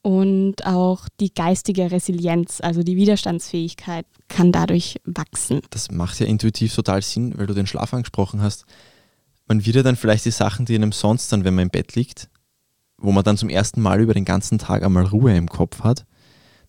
Und 0.02 0.66
auch 0.66 1.08
die 1.20 1.34
geistige 1.34 1.92
Resilienz, 1.92 2.62
also 2.62 2.84
die 2.84 2.96
Widerstandsfähigkeit, 2.96 4.06
kann 4.30 4.52
dadurch 4.52 5.02
wachsen. 5.04 5.62
Das 5.72 5.92
macht 5.92 6.20
ja 6.20 6.26
intuitiv 6.26 6.74
total 6.74 7.02
Sinn, 7.02 7.38
weil 7.38 7.48
du 7.48 7.54
den 7.54 7.68
Schlaf 7.68 7.94
angesprochen 7.94 8.42
hast. 8.42 8.66
Man 9.48 9.66
wird 9.66 9.76
ja 9.76 9.84
dann 9.84 9.98
vielleicht 9.98 10.26
die 10.26 10.32
Sachen, 10.32 10.66
die 10.66 10.76
einem 10.76 10.94
sonst 10.94 11.32
dann, 11.34 11.44
wenn 11.44 11.56
man 11.56 11.64
im 11.64 11.70
Bett 11.70 11.96
liegt, 11.96 12.30
wo 12.98 13.12
man 13.12 13.24
dann 13.24 13.36
zum 13.36 13.50
ersten 13.50 13.82
Mal 13.82 14.00
über 14.00 14.14
den 14.14 14.26
ganzen 14.26 14.58
Tag 14.58 14.84
einmal 14.84 15.06
Ruhe 15.06 15.36
im 15.36 15.50
Kopf 15.50 15.82
hat, 15.82 16.06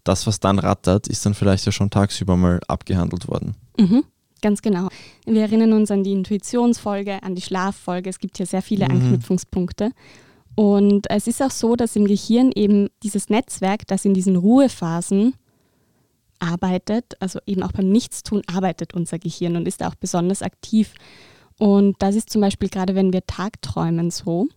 das, 0.03 0.27
was 0.27 0.41
dann 0.41 0.59
rattert, 0.59 1.07
ist 1.07 1.25
dann 1.27 1.35
vielleicht 1.35 1.67
ja 1.67 1.73
schon 1.73 1.91
tagsüber 1.91 2.37
mal 2.37 2.59
abgehandelt 2.67 3.29
worden. 3.29 3.55
Mhm, 3.79 4.05
ganz 4.41 4.63
genau. 4.63 4.89
Wir 5.27 5.43
erinnern 5.43 5.73
uns 5.73 5.91
an 5.91 6.03
die 6.03 6.13
Intuitionsfolge, 6.13 7.23
an 7.23 7.35
die 7.35 7.43
Schlaffolge. 7.43 8.11
Es 8.11 8.19
gibt 8.19 8.39
hier 8.39 8.47
sehr 8.47 8.63
viele 8.63 8.87
mhm. 8.87 8.93
Anknüpfungspunkte. 8.93 9.91
Und 10.57 11.09
es 11.11 11.27
ist 11.27 11.43
auch 11.43 11.51
so, 11.51 11.77
dass 11.77 11.97
im 11.97 12.07
Gehirn 12.07 12.53
eben 12.55 12.89
dieses 13.03 13.29
Netzwerk, 13.29 13.87
das 13.87 14.05
in 14.05 14.15
diesen 14.15 14.37
Ruhephasen 14.37 15.35
arbeitet, 16.39 17.17
also 17.21 17.39
eben 17.47 17.63
auch 17.63 17.73
beim 17.73 17.89
Nichtstun 17.89 18.43
arbeitet 18.47 18.95
unser 18.95 19.19
Gehirn 19.19 19.57
und 19.57 19.69
ist 19.69 19.83
auch 19.83 19.95
besonders 19.95 20.43
aktiv. 20.43 20.95
Und 21.59 21.97
das 22.01 22.15
ist 22.15 22.31
zum 22.31 22.41
Beispiel 22.41 22.69
gerade, 22.69 22.95
wenn 22.95 23.13
wir 23.13 23.27
Tagträumen 23.27 24.11
so. 24.11 24.49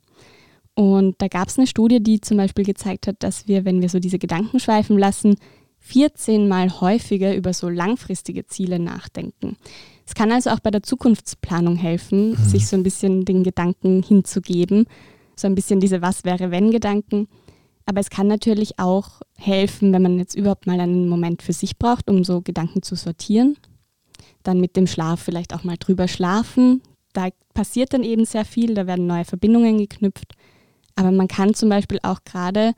Und 0.76 1.22
da 1.22 1.28
gab 1.28 1.50
es 1.50 1.58
eine 1.58 1.68
Studie, 1.68 2.02
die 2.02 2.22
zum 2.22 2.38
Beispiel 2.38 2.66
gezeigt 2.66 3.08
hat, 3.08 3.18
dass 3.20 3.48
wir, 3.48 3.66
wenn 3.66 3.82
wir 3.82 3.90
so 3.90 4.00
diese 4.00 4.18
Gedanken 4.18 4.60
schweifen 4.60 4.98
lassen, 4.98 5.36
14 5.80 6.48
Mal 6.48 6.80
häufiger 6.80 7.36
über 7.36 7.54
so 7.54 7.70
langfristige 7.70 8.48
Ziele 8.48 8.80
nachdenken. 8.80 9.58
Es 10.08 10.16
kann 10.16 10.32
also 10.32 10.50
auch 10.50 10.62
bei 10.62 10.72
der 10.72 10.82
Zukunftsplanung 10.82 11.76
helfen, 11.76 12.32
mhm. 12.32 12.36
sich 12.36 12.68
so 12.68 12.78
ein 12.78 12.84
bisschen 12.84 13.26
den 13.26 13.44
Gedanken 13.44 14.02
hinzugeben, 14.02 14.86
so 15.36 15.48
ein 15.48 15.56
bisschen 15.56 15.80
diese 15.80 16.02
Was 16.02 16.24
wäre 16.24 16.52
wenn 16.52 16.72
Gedanken. 16.72 17.28
Aber 17.86 18.00
es 18.00 18.10
kann 18.10 18.28
natürlich 18.28 18.80
auch 18.80 19.22
helfen, 19.38 19.92
wenn 19.92 20.02
man 20.02 20.18
jetzt 20.18 20.36
überhaupt 20.36 20.68
mal 20.68 20.80
einen 20.80 21.10
Moment 21.10 21.42
für 21.42 21.54
sich 21.54 21.78
braucht, 21.78 22.10
um 22.10 22.24
so 22.24 22.42
Gedanken 22.42 22.82
zu 22.82 22.96
sortieren. 22.96 23.58
Dann 24.44 24.62
mit 24.62 24.78
dem 24.78 24.88
Schlaf 24.88 25.22
vielleicht 25.22 25.54
auch 25.54 25.64
mal 25.64 25.78
drüber 25.78 26.08
schlafen. 26.08 26.82
Da 27.12 27.30
passiert 27.54 27.94
dann 27.94 28.04
eben 28.04 28.26
sehr 28.26 28.46
viel, 28.46 28.74
da 28.74 28.88
werden 28.88 29.08
neue 29.08 29.26
Verbindungen 29.26 29.78
geknüpft. 29.78 30.34
Aber 30.96 31.12
man 31.12 31.28
kann 31.28 31.54
zum 31.54 31.70
Beispiel 31.70 32.00
auch 32.04 32.24
gerade 32.24 32.74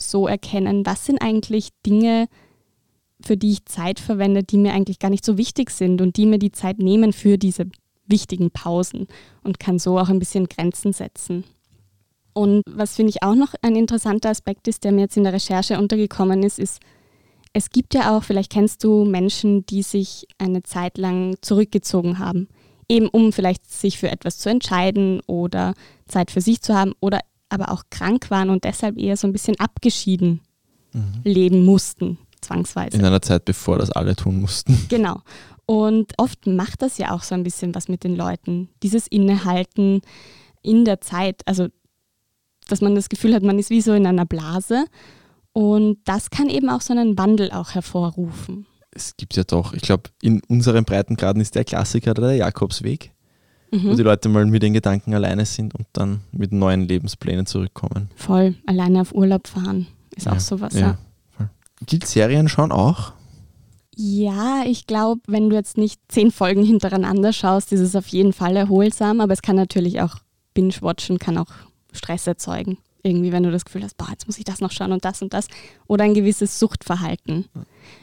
so 0.00 0.26
erkennen, 0.26 0.86
was 0.86 1.06
sind 1.06 1.20
eigentlich 1.20 1.68
Dinge, 1.86 2.28
für 3.20 3.36
die 3.36 3.52
ich 3.52 3.64
Zeit 3.66 4.00
verwende, 4.00 4.42
die 4.42 4.58
mir 4.58 4.72
eigentlich 4.72 4.98
gar 4.98 5.10
nicht 5.10 5.24
so 5.24 5.38
wichtig 5.38 5.70
sind 5.70 6.00
und 6.00 6.16
die 6.16 6.26
mir 6.26 6.38
die 6.38 6.52
Zeit 6.52 6.78
nehmen 6.78 7.12
für 7.12 7.38
diese 7.38 7.66
wichtigen 8.06 8.50
Pausen 8.50 9.06
und 9.42 9.58
kann 9.58 9.78
so 9.78 9.98
auch 9.98 10.08
ein 10.08 10.18
bisschen 10.18 10.48
Grenzen 10.48 10.92
setzen. 10.92 11.44
Und 12.34 12.62
was 12.68 12.96
finde 12.96 13.10
ich 13.10 13.22
auch 13.22 13.36
noch 13.36 13.54
ein 13.62 13.76
interessanter 13.76 14.30
Aspekt 14.30 14.66
ist, 14.68 14.84
der 14.84 14.92
mir 14.92 15.02
jetzt 15.02 15.16
in 15.16 15.24
der 15.24 15.32
Recherche 15.32 15.78
untergekommen 15.78 16.42
ist, 16.42 16.58
ist, 16.58 16.80
es 17.52 17.70
gibt 17.70 17.94
ja 17.94 18.14
auch, 18.14 18.24
vielleicht 18.24 18.50
kennst 18.50 18.82
du 18.82 19.04
Menschen, 19.04 19.64
die 19.66 19.82
sich 19.82 20.26
eine 20.38 20.64
Zeit 20.64 20.98
lang 20.98 21.36
zurückgezogen 21.40 22.18
haben, 22.18 22.48
eben 22.88 23.08
um 23.08 23.32
vielleicht 23.32 23.70
sich 23.70 23.98
für 23.98 24.10
etwas 24.10 24.38
zu 24.38 24.50
entscheiden 24.50 25.20
oder 25.26 25.74
Zeit 26.08 26.32
für 26.32 26.40
sich 26.40 26.60
zu 26.60 26.74
haben 26.74 26.92
oder 27.00 27.20
aber 27.48 27.70
auch 27.70 27.84
krank 27.90 28.30
waren 28.30 28.50
und 28.50 28.64
deshalb 28.64 28.98
eher 28.98 29.16
so 29.16 29.28
ein 29.28 29.32
bisschen 29.32 29.58
abgeschieden 29.60 30.40
mhm. 30.92 31.20
leben 31.22 31.64
mussten, 31.64 32.18
zwangsweise. 32.40 32.96
In 32.96 33.04
einer 33.04 33.22
Zeit, 33.22 33.44
bevor 33.44 33.78
das 33.78 33.92
alle 33.92 34.16
tun 34.16 34.40
mussten. 34.40 34.86
Genau. 34.88 35.20
Und 35.66 36.12
oft 36.18 36.46
macht 36.46 36.82
das 36.82 36.98
ja 36.98 37.12
auch 37.12 37.22
so 37.22 37.34
ein 37.34 37.42
bisschen 37.42 37.74
was 37.74 37.88
mit 37.88 38.04
den 38.04 38.16
Leuten. 38.16 38.68
Dieses 38.82 39.06
Innehalten 39.06 40.02
in 40.62 40.84
der 40.84 41.00
Zeit, 41.00 41.42
also 41.46 41.68
dass 42.68 42.80
man 42.80 42.94
das 42.94 43.08
Gefühl 43.08 43.34
hat, 43.34 43.42
man 43.42 43.58
ist 43.58 43.70
wie 43.70 43.80
so 43.80 43.92
in 43.92 44.06
einer 44.06 44.26
Blase. 44.26 44.86
Und 45.52 45.98
das 46.04 46.30
kann 46.30 46.48
eben 46.48 46.68
auch 46.68 46.80
so 46.80 46.92
einen 46.92 47.16
Wandel 47.16 47.52
auch 47.52 47.74
hervorrufen. 47.74 48.66
Es 48.90 49.16
gibt 49.16 49.36
ja 49.36 49.44
doch, 49.44 49.72
ich 49.72 49.82
glaube, 49.82 50.04
in 50.22 50.40
unseren 50.48 50.84
Breitengraden 50.84 51.40
ist 51.40 51.54
der 51.54 51.64
Klassiker 51.64 52.14
der 52.14 52.34
Jakobsweg, 52.34 53.12
mhm. 53.70 53.90
wo 53.90 53.94
die 53.94 54.02
Leute 54.02 54.28
mal 54.28 54.46
mit 54.46 54.62
den 54.62 54.72
Gedanken 54.72 55.14
alleine 55.14 55.44
sind 55.46 55.74
und 55.74 55.86
dann 55.92 56.20
mit 56.32 56.52
neuen 56.52 56.88
Lebensplänen 56.88 57.46
zurückkommen. 57.46 58.08
Voll, 58.14 58.54
alleine 58.66 59.00
auf 59.00 59.14
Urlaub 59.14 59.48
fahren 59.48 59.86
ist 60.16 60.26
ja, 60.26 60.32
auch 60.32 60.40
sowas. 60.40 60.74
Ja. 60.74 60.98
ja. 61.38 61.50
Gilt 61.86 62.06
Serien 62.06 62.48
schauen 62.48 62.72
auch? 62.72 63.12
Ja, 63.96 64.64
ich 64.66 64.86
glaube, 64.86 65.20
wenn 65.26 65.50
du 65.50 65.56
jetzt 65.56 65.76
nicht 65.76 66.00
zehn 66.08 66.30
Folgen 66.30 66.64
hintereinander 66.64 67.32
schaust, 67.32 67.72
ist 67.72 67.80
es 67.80 67.96
auf 67.96 68.06
jeden 68.08 68.32
Fall 68.32 68.56
erholsam, 68.56 69.20
aber 69.20 69.32
es 69.32 69.42
kann 69.42 69.56
natürlich 69.56 70.00
auch 70.00 70.16
Binge-Watchen, 70.54 71.18
kann 71.18 71.38
auch 71.38 71.50
Stress 71.92 72.26
erzeugen. 72.26 72.78
Irgendwie, 73.02 73.32
wenn 73.32 73.42
du 73.42 73.50
das 73.50 73.64
Gefühl 73.64 73.84
hast, 73.84 73.98
boah, 73.98 74.08
jetzt 74.10 74.26
muss 74.26 74.38
ich 74.38 74.44
das 74.44 74.60
noch 74.60 74.70
schauen 74.70 74.92
und 74.92 75.04
das 75.04 75.20
und 75.20 75.34
das. 75.34 75.48
Oder 75.86 76.04
ein 76.04 76.14
gewisses 76.14 76.58
Suchtverhalten, 76.58 77.44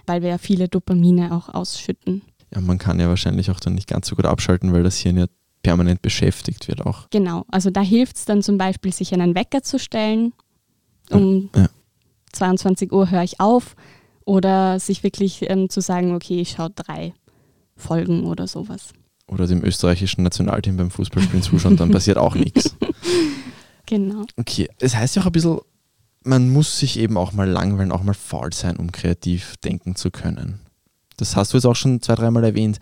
weil 0.06 0.22
wir 0.22 0.30
ja 0.30 0.38
viele 0.38 0.68
Dopamine 0.68 1.36
auch 1.36 1.50
ausschütten. 1.50 2.22
Ja, 2.54 2.62
man 2.62 2.78
kann 2.78 3.00
ja 3.00 3.08
wahrscheinlich 3.08 3.50
auch 3.50 3.60
dann 3.60 3.76
nicht 3.76 3.88
ganz 3.88 4.08
so 4.08 4.16
gut 4.16 4.26
abschalten, 4.26 4.74
weil 4.74 4.84
das 4.84 4.98
Hirn 4.98 5.18
ja 5.18 5.26
permanent 5.64 6.02
beschäftigt 6.02 6.68
wird 6.68 6.86
auch. 6.86 7.10
Genau, 7.10 7.46
also 7.50 7.70
da 7.70 7.82
hilft 7.82 8.18
es 8.18 8.26
dann 8.26 8.42
zum 8.42 8.58
Beispiel, 8.58 8.94
sich 8.94 9.14
einen 9.14 9.36
Wecker 9.36 9.64
zu 9.64 9.80
stellen. 9.80 10.34
Um 11.10 11.50
ja. 11.56 11.68
22 12.34 12.92
Uhr 12.92 13.10
höre 13.10 13.24
ich 13.24 13.40
auf 13.40 13.76
oder 14.32 14.80
sich 14.80 15.04
wirklich 15.04 15.50
ähm, 15.50 15.70
zu 15.70 15.82
sagen, 15.82 16.16
okay, 16.16 16.40
ich 16.40 16.52
schaue 16.52 16.70
drei 16.70 17.14
Folgen 17.76 18.24
oder 18.24 18.48
sowas. 18.48 18.94
Oder 19.28 19.46
dem 19.46 19.62
österreichischen 19.62 20.24
Nationalteam 20.24 20.78
beim 20.78 20.90
Fußballspielen 20.90 21.44
zuschauen, 21.44 21.76
dann 21.76 21.92
passiert 21.92 22.18
auch 22.18 22.36
nichts. 22.36 22.76
Genau. 23.88 24.24
Okay, 24.38 24.70
es 24.78 24.94
das 24.94 24.96
heißt 24.96 25.16
ja 25.18 25.22
auch 25.22 25.26
ein 25.26 25.34
bisschen, 25.34 25.60
man 26.24 26.50
muss 26.50 26.80
sich 26.80 26.98
eben 26.98 27.18
auch 27.18 27.34
mal 27.34 27.50
langweilen, 27.50 27.92
auch 27.92 28.04
mal 28.04 28.14
faul 28.14 28.54
sein, 28.54 28.78
um 28.78 28.94
kreativ 28.94 29.58
denken 29.58 29.98
zu 29.98 30.12
können. 30.12 30.62
Das 31.18 31.36
hast 31.36 31.52
du 31.52 31.58
jetzt 31.58 31.66
auch 31.66 31.76
schon 31.76 32.02
zwei, 32.02 32.16
dreimal 32.16 32.46
erwähnt. 32.46 32.80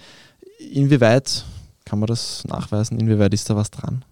Inwieweit 0.59 1.45
kann 1.83 1.97
man 1.97 2.05
das 2.05 2.43
nachweisen? 2.45 2.99
Inwieweit 2.99 3.33
ist 3.33 3.49
da 3.49 3.55
was 3.55 3.71
dran? 3.71 4.05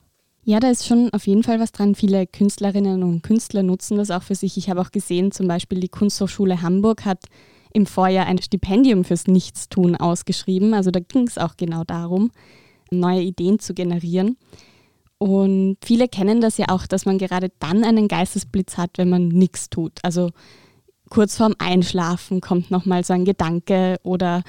Ja, 0.50 0.62
da 0.62 0.70
ist 0.70 0.88
schon 0.88 1.10
auf 1.12 1.28
jeden 1.28 1.44
Fall 1.44 1.60
was 1.60 1.74
dran. 1.74 1.94
Viele 1.94 2.26
Künstlerinnen 2.26 3.04
und 3.04 3.22
Künstler 3.22 3.64
nutzen 3.64 3.98
das 3.98 4.12
auch 4.12 4.24
für 4.24 4.34
sich. 4.34 4.56
Ich 4.56 4.70
habe 4.70 4.80
auch 4.80 4.94
gesehen, 4.94 5.34
zum 5.34 5.46
Beispiel 5.46 5.82
die 5.82 5.90
Kunsthochschule 5.90 6.62
Hamburg 6.62 7.04
hat 7.04 7.26
im 7.74 7.86
Vorjahr 7.86 8.28
ein 8.28 8.42
Stipendium 8.42 9.04
fürs 9.04 9.28
Nichtstun 9.28 9.98
ausgeschrieben. 9.98 10.74
Also 10.74 10.90
da 10.90 11.02
ging 11.02 11.28
es 11.28 11.38
auch 11.38 11.58
genau 11.58 11.84
darum, 11.84 12.32
neue 12.92 13.24
Ideen 13.24 13.60
zu 13.60 13.74
generieren. 13.74 14.38
Und 15.18 15.80
viele 15.84 16.08
kennen 16.08 16.40
das 16.40 16.58
ja 16.58 16.68
auch, 16.70 16.88
dass 16.88 17.06
man 17.06 17.18
gerade 17.18 17.52
dann 17.60 17.84
einen 17.84 18.08
Geistesblitz 18.08 18.78
hat, 18.78 18.92
wenn 18.96 19.10
man 19.10 19.28
nichts 19.28 19.70
tut. 19.70 20.00
Also 20.04 20.30
kurz 21.10 21.36
vorm 21.36 21.56
Einschlafen 21.60 22.40
kommt 22.40 22.72
nochmal 22.72 23.04
so 23.04 23.12
ein 23.12 23.26
Gedanke 23.26 23.98
oder 24.02 24.44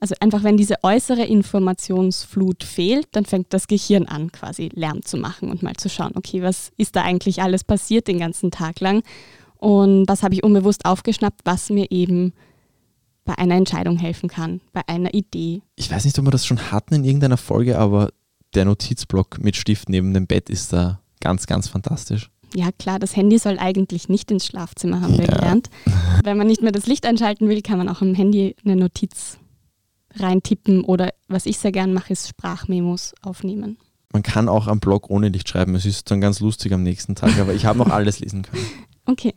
also 0.00 0.14
einfach, 0.20 0.42
wenn 0.42 0.56
diese 0.56 0.76
äußere 0.82 1.24
Informationsflut 1.24 2.64
fehlt, 2.64 3.08
dann 3.12 3.26
fängt 3.26 3.52
das 3.52 3.68
Gehirn 3.68 4.06
an, 4.06 4.32
quasi 4.32 4.70
Lärm 4.72 5.02
zu 5.02 5.18
machen 5.18 5.50
und 5.50 5.62
mal 5.62 5.74
zu 5.74 5.90
schauen, 5.90 6.12
okay, 6.14 6.42
was 6.42 6.72
ist 6.78 6.96
da 6.96 7.02
eigentlich 7.02 7.42
alles 7.42 7.64
passiert 7.64 8.08
den 8.08 8.18
ganzen 8.18 8.50
Tag 8.50 8.80
lang 8.80 9.02
und 9.58 10.08
was 10.08 10.22
habe 10.22 10.34
ich 10.34 10.42
unbewusst 10.42 10.86
aufgeschnappt, 10.86 11.42
was 11.44 11.68
mir 11.68 11.90
eben 11.90 12.32
bei 13.26 13.36
einer 13.36 13.56
Entscheidung 13.56 13.98
helfen 13.98 14.30
kann, 14.30 14.62
bei 14.72 14.80
einer 14.86 15.12
Idee. 15.12 15.60
Ich 15.76 15.90
weiß 15.90 16.06
nicht, 16.06 16.18
ob 16.18 16.24
wir 16.24 16.30
das 16.30 16.46
schon 16.46 16.72
hatten 16.72 16.94
in 16.94 17.04
irgendeiner 17.04 17.36
Folge, 17.36 17.78
aber 17.78 18.08
der 18.54 18.64
Notizblock 18.64 19.38
mit 19.38 19.56
Stift 19.56 19.90
neben 19.90 20.14
dem 20.14 20.26
Bett 20.26 20.48
ist 20.48 20.72
da 20.72 21.00
ganz, 21.20 21.46
ganz 21.46 21.68
fantastisch. 21.68 22.30
Ja, 22.54 22.72
klar, 22.72 22.98
das 22.98 23.14
Handy 23.14 23.38
soll 23.38 23.58
eigentlich 23.58 24.08
nicht 24.08 24.30
ins 24.30 24.46
Schlafzimmer, 24.46 25.02
haben 25.02 25.14
ja. 25.14 25.20
wir 25.20 25.26
gelernt. 25.26 25.70
Wenn 26.24 26.38
man 26.38 26.46
nicht 26.46 26.62
mehr 26.62 26.72
das 26.72 26.86
Licht 26.86 27.06
einschalten 27.06 27.48
will, 27.48 27.60
kann 27.62 27.78
man 27.78 27.88
auch 27.88 28.02
im 28.02 28.14
Handy 28.14 28.56
eine 28.64 28.76
Notiz 28.76 29.38
reintippen 30.14 30.82
oder 30.84 31.10
was 31.28 31.46
ich 31.46 31.58
sehr 31.58 31.72
gern 31.72 31.92
mache, 31.92 32.12
ist 32.12 32.28
Sprachmemos 32.28 33.14
aufnehmen. 33.22 33.78
Man 34.12 34.22
kann 34.22 34.48
auch 34.48 34.66
am 34.66 34.80
Blog 34.80 35.08
ohne 35.08 35.28
Licht 35.28 35.48
schreiben. 35.48 35.74
Es 35.74 35.86
ist 35.86 36.10
dann 36.10 36.20
ganz 36.20 36.40
lustig 36.40 36.72
am 36.72 36.82
nächsten 36.82 37.14
Tag, 37.14 37.38
aber 37.38 37.54
ich 37.54 37.64
habe 37.64 37.78
noch 37.78 37.90
alles 37.90 38.20
lesen 38.20 38.42
können. 38.42 38.64
Okay, 39.06 39.34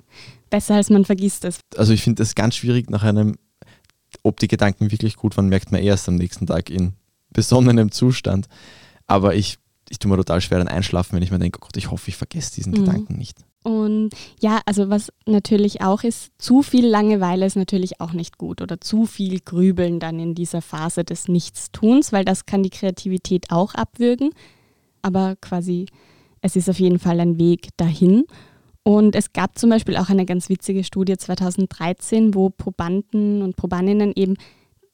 besser 0.52 0.76
als 0.76 0.92
man 0.92 1.04
vergisst 1.04 1.46
es. 1.46 1.60
Also 1.78 1.94
ich 1.94 2.04
finde 2.04 2.22
das 2.22 2.36
ganz 2.36 2.56
schwierig 2.56 2.92
nach 2.92 3.02
einem, 3.02 3.38
ob 4.22 4.40
die 4.40 4.50
Gedanken 4.50 4.92
wirklich 4.92 5.16
gut 5.16 5.36
waren, 5.36 5.50
merkt 5.50 5.72
man 5.72 5.82
erst 5.82 6.08
am 6.08 6.16
nächsten 6.16 6.46
Tag 6.46 6.70
in 6.70 6.94
besonnenem 7.32 7.90
Zustand. 7.90 8.48
Aber 9.08 9.34
ich, 9.34 9.58
ich 9.90 9.98
tue 9.98 10.12
mir 10.12 10.18
total 10.18 10.42
schwer 10.42 10.60
dann 10.60 10.68
einschlafen, 10.68 11.16
wenn 11.16 11.24
ich 11.24 11.32
mir 11.32 11.40
denke, 11.40 11.58
oh 11.60 11.66
Gott, 11.66 11.78
ich 11.78 11.90
hoffe, 11.90 12.10
ich 12.10 12.18
vergesse 12.18 12.54
diesen 12.54 12.74
mhm. 12.74 12.86
Gedanken 12.86 13.18
nicht. 13.18 13.40
Und 13.64 14.10
ja, 14.42 14.60
also 14.66 14.90
was 14.90 15.12
natürlich 15.26 15.82
auch 15.82 16.04
ist, 16.04 16.32
zu 16.38 16.62
viel 16.62 16.86
Langeweile 16.86 17.46
ist 17.46 17.56
natürlich 17.56 18.02
auch 18.02 18.12
nicht 18.12 18.38
gut 18.38 18.62
oder 18.62 18.82
zu 18.82 19.06
viel 19.06 19.40
Grübeln 19.40 20.00
dann 20.00 20.20
in 20.20 20.36
dieser 20.36 20.62
Phase 20.62 21.06
des 21.06 21.30
Nichtstuns, 21.30 22.12
weil 22.12 22.26
das 22.26 22.46
kann 22.46 22.62
die 22.62 22.70
Kreativität 22.70 23.52
auch 23.52 23.74
abwürgen. 23.74 24.32
Aber 25.02 25.36
quasi, 25.38 25.86
es 26.42 26.58
ist 26.58 26.70
auf 26.70 26.80
jeden 26.80 27.00
Fall 27.00 27.20
ein 27.22 27.38
Weg 27.38 27.70
dahin. 27.78 28.26
Und 28.84 29.16
es 29.16 29.32
gab 29.32 29.58
zum 29.58 29.70
Beispiel 29.70 29.96
auch 29.96 30.10
eine 30.10 30.26
ganz 30.26 30.50
witzige 30.50 30.84
Studie 30.84 31.18
2013, 31.18 32.36
wo 32.36 32.50
Probanden 32.50 33.42
und 33.42 33.56
Probandinnen 33.56 34.12
eben 34.14 34.36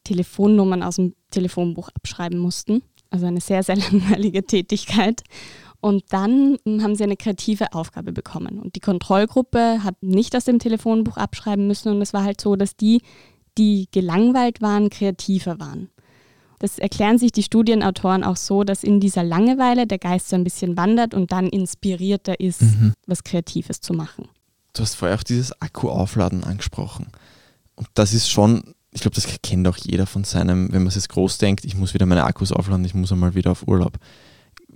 Telefonnummern 0.03 0.83
aus 0.83 0.97
dem 0.97 1.15
Telefonbuch 1.31 1.89
abschreiben 1.95 2.37
mussten. 2.37 2.83
Also 3.09 3.25
eine 3.25 3.41
sehr, 3.41 3.63
sehr 3.63 3.75
langweilige 3.91 4.43
Tätigkeit. 4.43 5.23
Und 5.81 6.03
dann 6.09 6.57
haben 6.67 6.95
sie 6.95 7.03
eine 7.03 7.15
kreative 7.15 7.73
Aufgabe 7.73 8.11
bekommen. 8.11 8.59
Und 8.59 8.75
die 8.75 8.81
Kontrollgruppe 8.81 9.83
hat 9.83 9.95
nicht 10.01 10.35
aus 10.35 10.45
dem 10.45 10.59
Telefonbuch 10.59 11.17
abschreiben 11.17 11.67
müssen. 11.67 11.89
Und 11.93 12.01
es 12.01 12.13
war 12.13 12.23
halt 12.23 12.41
so, 12.41 12.55
dass 12.55 12.75
die, 12.75 13.01
die 13.57 13.87
gelangweilt 13.91 14.61
waren, 14.61 14.89
kreativer 14.89 15.59
waren. 15.59 15.89
Das 16.59 16.77
erklären 16.77 17.17
sich 17.17 17.31
die 17.31 17.43
Studienautoren 17.43 18.25
auch 18.25 18.35
so, 18.35 18.65
dass 18.65 18.83
in 18.83 18.99
dieser 18.99 19.23
Langeweile 19.23 19.87
der 19.87 19.97
Geist 19.97 20.27
so 20.27 20.35
ein 20.35 20.43
bisschen 20.43 20.75
wandert 20.75 21.13
und 21.13 21.31
dann 21.31 21.47
inspirierter 21.47 22.41
ist, 22.41 22.61
mhm. 22.61 22.93
was 23.07 23.23
Kreatives 23.23 23.79
zu 23.79 23.93
machen. 23.93 24.27
Du 24.73 24.81
hast 24.81 24.95
vorher 24.95 25.17
auch 25.17 25.23
dieses 25.23 25.53
Akkuaufladen 25.61 26.43
angesprochen. 26.43 27.07
Und 27.75 27.87
das 27.93 28.13
ist 28.13 28.29
schon, 28.29 28.75
ich 28.91 28.99
glaube, 28.99 29.15
das 29.15 29.27
kennt 29.41 29.65
auch 29.69 29.77
jeder 29.77 30.05
von 30.05 30.25
seinem, 30.25 30.73
wenn 30.73 30.81
man 30.81 30.87
es 30.89 30.95
jetzt 30.95 31.07
groß 31.07 31.37
denkt, 31.37 31.63
ich 31.63 31.75
muss 31.75 31.93
wieder 31.93 32.05
meine 32.05 32.25
Akkus 32.25 32.51
aufladen, 32.51 32.83
ich 32.83 32.93
muss 32.93 33.13
einmal 33.13 33.35
wieder 33.35 33.51
auf 33.51 33.65
Urlaub 33.65 33.97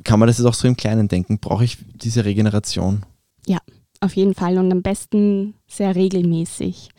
kann 0.04 0.20
man 0.20 0.28
das 0.28 0.38
jetzt 0.38 0.48
auch 0.48 0.54
so 0.54 0.68
im 0.68 0.78
Kleinen 0.78 1.08
denken? 1.08 1.40
Brauche 1.40 1.64
ich 1.64 1.78
diese 1.96 2.26
Regeneration? 2.26 3.06
Ja, 3.46 3.60
auf 4.00 4.16
jeden 4.16 4.34
Fall 4.34 4.58
und 4.58 4.72
am 4.72 4.82
besten 4.82 5.56
sehr 5.68 5.96
regelmäßig. 5.96 6.90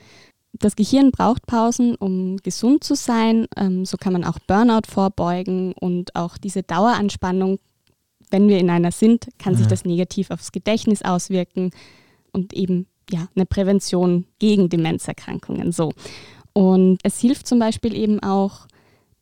Das 0.53 0.77
Gehirn 0.77 1.11
braucht 1.11 1.47
Pausen, 1.47 1.97
um 1.97 2.37
gesund 2.39 2.85
zu 2.85 2.95
sein. 2.95 3.47
Ähm, 3.57 3.85
so 3.85 3.97
kann 3.97 4.13
man 4.13 4.25
auch 4.25 4.39
Burnout 4.47 4.89
vorbeugen 4.89 5.73
und 5.73 6.15
auch 6.15 6.39
diese 6.39 6.63
Daueranspannung, 6.63 7.59
wenn 8.31 8.49
wir 8.49 8.59
in 8.59 8.71
einer 8.71 8.93
sind, 8.93 9.29
kann 9.39 9.57
sich 9.57 9.67
das 9.67 9.85
negativ 9.85 10.31
aufs 10.31 10.53
Gedächtnis 10.53 11.03
auswirken 11.03 11.71
und 12.33 12.53
eben 12.53 12.87
ja, 13.11 13.29
eine 13.35 13.47
Prävention 13.47 14.27
gegen 14.39 14.69
Demenzerkrankungen. 14.69 15.73
So. 15.73 15.93
Und 16.53 16.99
es 17.03 17.19
hilft 17.21 17.47
zum 17.47 17.59
Beispiel 17.59 17.95
eben 17.95 18.23
auch 18.23 18.67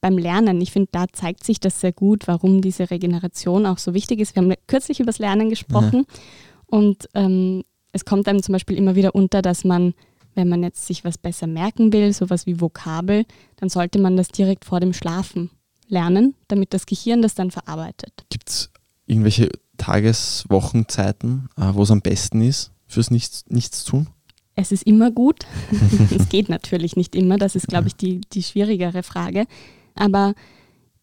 beim 0.02 0.18
Lernen. 0.18 0.60
Ich 0.60 0.72
finde, 0.72 0.90
da 0.92 1.06
zeigt 1.10 1.44
sich 1.44 1.60
das 1.60 1.80
sehr 1.80 1.92
gut, 1.92 2.28
warum 2.28 2.60
diese 2.60 2.90
Regeneration 2.90 3.64
auch 3.64 3.78
so 3.78 3.94
wichtig 3.94 4.20
ist. 4.20 4.34
Wir 4.34 4.42
haben 4.42 4.52
kürzlich 4.66 5.00
über 5.00 5.06
das 5.06 5.18
Lernen 5.18 5.48
gesprochen 5.48 6.04
ja. 6.06 6.18
und 6.66 7.08
ähm, 7.14 7.62
es 7.92 8.04
kommt 8.04 8.28
einem 8.28 8.42
zum 8.42 8.52
Beispiel 8.52 8.76
immer 8.76 8.96
wieder 8.96 9.14
unter, 9.14 9.40
dass 9.40 9.64
man, 9.64 9.94
wenn 10.34 10.48
man 10.48 10.62
jetzt 10.62 10.86
sich 10.86 11.04
was 11.04 11.16
besser 11.16 11.46
merken 11.46 11.92
will, 11.92 12.12
sowas 12.12 12.46
wie 12.46 12.60
Vokabel, 12.60 13.24
dann 13.56 13.68
sollte 13.68 13.98
man 13.98 14.16
das 14.16 14.28
direkt 14.28 14.64
vor 14.64 14.80
dem 14.80 14.92
Schlafen 14.92 15.50
lernen, 15.88 16.34
damit 16.48 16.74
das 16.74 16.84
Gehirn 16.84 17.22
das 17.22 17.34
dann 17.34 17.50
verarbeitet. 17.50 18.24
Gibt 18.28 18.48
es 18.48 18.70
irgendwelche 19.06 19.50
Tages-, 19.76 20.44
Wochenzeiten, 20.48 21.48
äh, 21.56 21.74
wo 21.74 21.82
es 21.84 21.90
am 21.90 22.02
besten 22.02 22.42
ist 22.42 22.72
fürs 22.88 23.10
Nichts, 23.10 23.44
Nichtstun? 23.48 24.08
Es 24.54 24.72
ist 24.72 24.82
immer 24.82 25.10
gut. 25.10 25.46
es 26.16 26.28
geht 26.28 26.48
natürlich 26.48 26.96
nicht 26.96 27.14
immer. 27.14 27.38
Das 27.38 27.54
ist, 27.54 27.68
glaube 27.68 27.88
ich, 27.88 27.96
die, 27.96 28.20
die 28.32 28.42
schwierigere 28.42 29.02
Frage. 29.02 29.46
Aber 29.94 30.34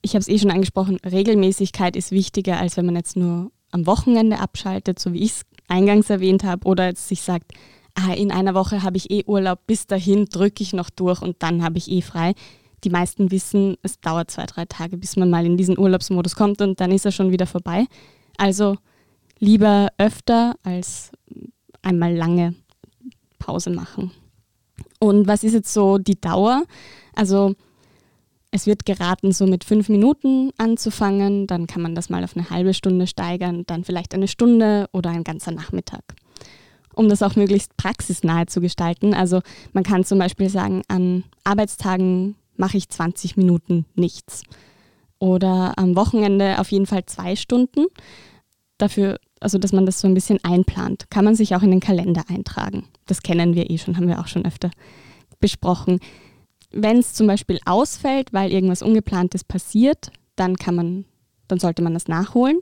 ich 0.01 0.11
habe 0.11 0.19
es 0.19 0.27
eh 0.27 0.39
schon 0.39 0.51
angesprochen, 0.51 0.97
Regelmäßigkeit 1.05 1.95
ist 1.95 2.11
wichtiger, 2.11 2.59
als 2.59 2.77
wenn 2.77 2.85
man 2.85 2.95
jetzt 2.95 3.15
nur 3.15 3.51
am 3.71 3.85
Wochenende 3.85 4.39
abschaltet, 4.39 4.99
so 4.99 5.13
wie 5.13 5.23
ich 5.23 5.31
es 5.31 5.41
eingangs 5.67 6.09
erwähnt 6.09 6.43
habe, 6.43 6.65
oder 6.65 6.87
jetzt 6.87 7.07
sich 7.07 7.21
sagt, 7.21 7.51
ah, 7.95 8.13
in 8.13 8.31
einer 8.31 8.53
Woche 8.53 8.83
habe 8.83 8.97
ich 8.97 9.11
eh 9.11 9.23
Urlaub, 9.25 9.59
bis 9.67 9.87
dahin 9.87 10.25
drücke 10.25 10.63
ich 10.63 10.73
noch 10.73 10.89
durch 10.89 11.21
und 11.21 11.37
dann 11.39 11.63
habe 11.63 11.77
ich 11.77 11.91
eh 11.91 12.01
frei. 12.01 12.33
Die 12.83 12.89
meisten 12.89 13.29
wissen, 13.29 13.75
es 13.83 13.99
dauert 13.99 14.31
zwei, 14.31 14.45
drei 14.45 14.65
Tage, 14.65 14.97
bis 14.97 15.17
man 15.17 15.29
mal 15.29 15.45
in 15.45 15.57
diesen 15.57 15.77
Urlaubsmodus 15.77 16.35
kommt 16.35 16.61
und 16.61 16.79
dann 16.79 16.91
ist 16.91 17.05
er 17.05 17.11
schon 17.11 17.31
wieder 17.31 17.45
vorbei. 17.45 17.85
Also 18.37 18.77
lieber 19.39 19.89
öfter 19.97 20.55
als 20.63 21.11
einmal 21.81 22.15
lange 22.15 22.55
Pause 23.37 23.69
machen. 23.69 24.11
Und 24.99 25.27
was 25.27 25.43
ist 25.43 25.53
jetzt 25.53 25.73
so 25.73 25.97
die 25.97 26.19
Dauer? 26.19 26.63
Also 27.15 27.55
es 28.51 28.65
wird 28.65 28.85
geraten, 28.85 29.31
so 29.31 29.45
mit 29.45 29.63
fünf 29.63 29.89
Minuten 29.89 30.51
anzufangen, 30.57 31.45
dann 31.45 31.67
kann 31.67 31.81
man 31.81 31.95
das 31.95 32.09
mal 32.09 32.23
auf 32.23 32.35
eine 32.35 32.49
halbe 32.49 32.73
Stunde 32.73 33.05
steigern, 33.05 33.63
dann 33.67 33.83
vielleicht 33.83 34.13
eine 34.13 34.27
Stunde 34.27 34.89
oder 34.91 35.11
ein 35.11 35.23
ganzer 35.23 35.51
Nachmittag. 35.51 36.03
Um 36.95 37.09
das 37.09 37.21
auch 37.21 37.35
möglichst 37.35 37.77
praxisnahe 37.77 38.47
zu 38.47 38.59
gestalten. 38.59 39.13
Also 39.13 39.41
man 39.73 39.83
kann 39.83 40.03
zum 40.03 40.17
Beispiel 40.17 40.49
sagen, 40.49 40.81
an 40.87 41.23
Arbeitstagen 41.43 42.35
mache 42.57 42.77
ich 42.77 42.89
20 42.89 43.37
Minuten 43.37 43.85
nichts. 43.95 44.43
Oder 45.19 45.73
am 45.77 45.95
Wochenende 45.95 46.59
auf 46.59 46.71
jeden 46.71 46.85
Fall 46.87 47.05
zwei 47.05 47.35
Stunden. 47.35 47.85
Dafür, 48.77 49.19
also 49.39 49.57
dass 49.57 49.73
man 49.73 49.85
das 49.85 50.01
so 50.01 50.07
ein 50.07 50.13
bisschen 50.13 50.43
einplant, 50.43 51.09
kann 51.09 51.25
man 51.25 51.35
sich 51.35 51.55
auch 51.55 51.61
in 51.61 51.71
den 51.71 51.79
Kalender 51.79 52.23
eintragen. 52.29 52.85
Das 53.05 53.21
kennen 53.21 53.53
wir 53.53 53.69
eh 53.69 53.77
schon, 53.77 53.95
haben 53.95 54.07
wir 54.07 54.19
auch 54.19 54.27
schon 54.27 54.45
öfter 54.45 54.71
besprochen. 55.39 55.99
Wenn 56.71 56.97
es 56.97 57.13
zum 57.13 57.27
Beispiel 57.27 57.59
ausfällt, 57.65 58.31
weil 58.31 58.51
irgendwas 58.51 58.81
Ungeplantes 58.81 59.43
passiert, 59.43 60.11
dann 60.35 60.55
kann 60.55 60.75
man, 60.75 61.05
dann 61.47 61.59
sollte 61.59 61.81
man 61.81 61.93
das 61.93 62.07
nachholen. 62.07 62.59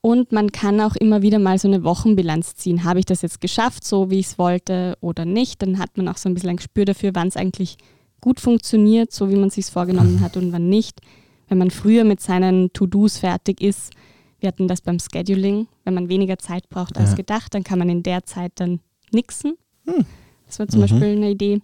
Und 0.00 0.32
man 0.32 0.52
kann 0.52 0.80
auch 0.80 0.94
immer 0.96 1.22
wieder 1.22 1.38
mal 1.38 1.58
so 1.58 1.66
eine 1.66 1.82
Wochenbilanz 1.82 2.54
ziehen. 2.54 2.84
Habe 2.84 3.00
ich 3.00 3.04
das 3.04 3.22
jetzt 3.22 3.40
geschafft, 3.40 3.84
so 3.84 4.10
wie 4.10 4.20
ich 4.20 4.26
es 4.26 4.38
wollte 4.38 4.96
oder 5.00 5.24
nicht? 5.24 5.60
Dann 5.62 5.78
hat 5.78 5.96
man 5.96 6.08
auch 6.08 6.16
so 6.16 6.28
ein 6.28 6.34
bisschen 6.34 6.50
ein 6.50 6.56
Gespür 6.56 6.84
dafür, 6.84 7.10
wann 7.14 7.28
es 7.28 7.36
eigentlich 7.36 7.78
gut 8.20 8.40
funktioniert, 8.40 9.12
so 9.12 9.30
wie 9.30 9.36
man 9.36 9.48
es 9.48 9.54
sich 9.54 9.66
vorgenommen 9.66 10.20
hat 10.20 10.36
und 10.36 10.52
wann 10.52 10.68
nicht. 10.68 11.00
Wenn 11.48 11.58
man 11.58 11.70
früher 11.70 12.04
mit 12.04 12.20
seinen 12.20 12.72
To-Dos 12.72 13.18
fertig 13.18 13.60
ist, 13.60 13.92
wir 14.40 14.48
hatten 14.48 14.68
das 14.68 14.82
beim 14.82 14.98
Scheduling, 14.98 15.66
wenn 15.84 15.94
man 15.94 16.08
weniger 16.08 16.38
Zeit 16.38 16.68
braucht 16.68 16.96
als 16.96 17.10
ja. 17.10 17.16
gedacht, 17.16 17.54
dann 17.54 17.64
kann 17.64 17.78
man 17.78 17.88
in 17.88 18.02
der 18.02 18.24
Zeit 18.24 18.52
dann 18.56 18.80
nixen. 19.10 19.56
Hm. 19.84 20.04
Das 20.46 20.58
war 20.58 20.68
zum 20.68 20.78
mhm. 20.78 20.82
Beispiel 20.82 21.08
eine 21.08 21.30
Idee. 21.30 21.60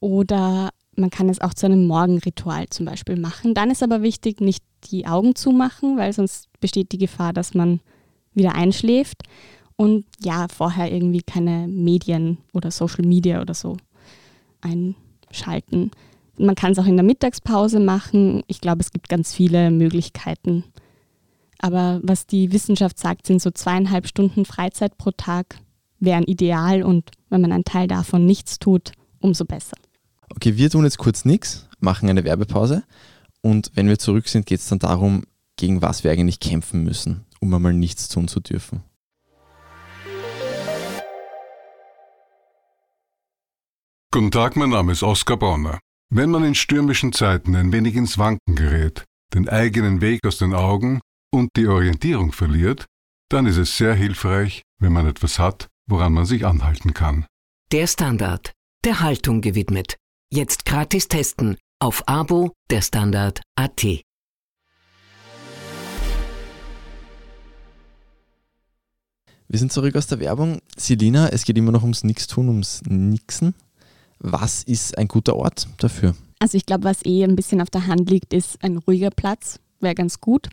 Oder 0.00 0.70
man 0.96 1.10
kann 1.10 1.28
es 1.28 1.40
auch 1.40 1.54
zu 1.54 1.66
einem 1.66 1.86
Morgenritual 1.86 2.68
zum 2.68 2.86
Beispiel 2.86 3.18
machen. 3.18 3.54
Dann 3.54 3.70
ist 3.70 3.82
aber 3.82 4.02
wichtig, 4.02 4.40
nicht 4.40 4.64
die 4.90 5.06
Augen 5.06 5.34
zu 5.34 5.50
machen, 5.50 5.96
weil 5.96 6.12
sonst 6.12 6.48
besteht 6.60 6.92
die 6.92 6.98
Gefahr, 6.98 7.32
dass 7.32 7.54
man 7.54 7.80
wieder 8.34 8.54
einschläft. 8.54 9.22
Und 9.76 10.06
ja, 10.20 10.46
vorher 10.48 10.92
irgendwie 10.92 11.22
keine 11.22 11.68
Medien 11.68 12.38
oder 12.52 12.70
Social 12.70 13.06
Media 13.06 13.40
oder 13.40 13.54
so 13.54 13.76
einschalten. 14.60 15.92
Man 16.36 16.56
kann 16.56 16.72
es 16.72 16.78
auch 16.78 16.86
in 16.86 16.96
der 16.96 17.04
Mittagspause 17.04 17.80
machen. 17.80 18.42
Ich 18.48 18.60
glaube, 18.60 18.80
es 18.80 18.90
gibt 18.90 19.08
ganz 19.08 19.32
viele 19.32 19.70
Möglichkeiten. 19.70 20.64
Aber 21.58 22.00
was 22.02 22.26
die 22.26 22.52
Wissenschaft 22.52 22.98
sagt, 22.98 23.26
sind 23.26 23.42
so 23.42 23.50
zweieinhalb 23.50 24.06
Stunden 24.06 24.44
Freizeit 24.44 24.96
pro 24.98 25.10
Tag 25.10 25.58
wären 26.00 26.24
ideal 26.24 26.84
und 26.84 27.10
wenn 27.28 27.40
man 27.40 27.52
einen 27.52 27.64
Teil 27.64 27.88
davon 27.88 28.24
nichts 28.24 28.60
tut, 28.60 28.92
umso 29.20 29.44
besser. 29.44 29.76
Okay, 30.34 30.56
wir 30.56 30.70
tun 30.70 30.84
jetzt 30.84 30.98
kurz 30.98 31.24
nichts, 31.24 31.68
machen 31.80 32.08
eine 32.08 32.24
Werbepause 32.24 32.84
und 33.42 33.70
wenn 33.74 33.88
wir 33.88 33.98
zurück 33.98 34.28
sind, 34.28 34.46
geht 34.46 34.60
es 34.60 34.68
dann 34.68 34.78
darum, 34.78 35.24
gegen 35.56 35.82
was 35.82 36.04
wir 36.04 36.10
eigentlich 36.10 36.40
kämpfen 36.40 36.84
müssen, 36.84 37.24
um 37.40 37.52
einmal 37.52 37.72
nichts 37.72 38.08
tun 38.08 38.28
zu 38.28 38.40
dürfen. 38.40 38.82
Guten 44.10 44.30
Tag, 44.30 44.56
mein 44.56 44.70
Name 44.70 44.92
ist 44.92 45.02
Oskar 45.02 45.36
Bronner. 45.36 45.78
Wenn 46.10 46.30
man 46.30 46.42
in 46.42 46.54
stürmischen 46.54 47.12
Zeiten 47.12 47.54
ein 47.54 47.72
wenig 47.72 47.94
ins 47.94 48.16
Wanken 48.16 48.54
gerät, 48.54 49.04
den 49.34 49.48
eigenen 49.48 50.00
Weg 50.00 50.26
aus 50.26 50.38
den 50.38 50.54
Augen 50.54 51.00
und 51.30 51.50
die 51.56 51.66
Orientierung 51.66 52.32
verliert, 52.32 52.86
dann 53.28 53.44
ist 53.44 53.58
es 53.58 53.76
sehr 53.76 53.94
hilfreich, 53.94 54.62
wenn 54.80 54.92
man 54.92 55.06
etwas 55.06 55.38
hat, 55.38 55.68
woran 55.86 56.14
man 56.14 56.24
sich 56.24 56.46
anhalten 56.46 56.94
kann. 56.94 57.26
Der 57.70 57.86
Standard, 57.86 58.52
der 58.84 59.00
Haltung 59.00 59.42
gewidmet. 59.42 59.96
Jetzt 60.30 60.66
gratis 60.66 61.08
testen 61.08 61.56
auf 61.80 62.06
Abo 62.06 62.52
der 62.68 62.82
Standard 62.82 63.40
AT. 63.56 63.82
Wir 63.82 64.02
sind 69.48 69.72
zurück 69.72 69.96
aus 69.96 70.06
der 70.06 70.20
Werbung. 70.20 70.60
Selina, 70.76 71.30
es 71.30 71.46
geht 71.46 71.56
immer 71.56 71.72
noch 71.72 71.80
ums 71.80 72.04
Nixtun, 72.04 72.50
ums 72.50 72.82
Nixen. 72.86 73.54
Was 74.18 74.64
ist 74.64 74.98
ein 74.98 75.08
guter 75.08 75.34
Ort 75.34 75.66
dafür? 75.78 76.14
Also 76.40 76.58
ich 76.58 76.66
glaube, 76.66 76.84
was 76.84 77.02
eh 77.06 77.24
ein 77.24 77.34
bisschen 77.34 77.62
auf 77.62 77.70
der 77.70 77.86
Hand 77.86 78.10
liegt, 78.10 78.34
ist 78.34 78.62
ein 78.62 78.76
ruhiger 78.76 79.08
Platz. 79.08 79.60
Wäre 79.80 79.94
ganz 79.94 80.20
gut. 80.20 80.50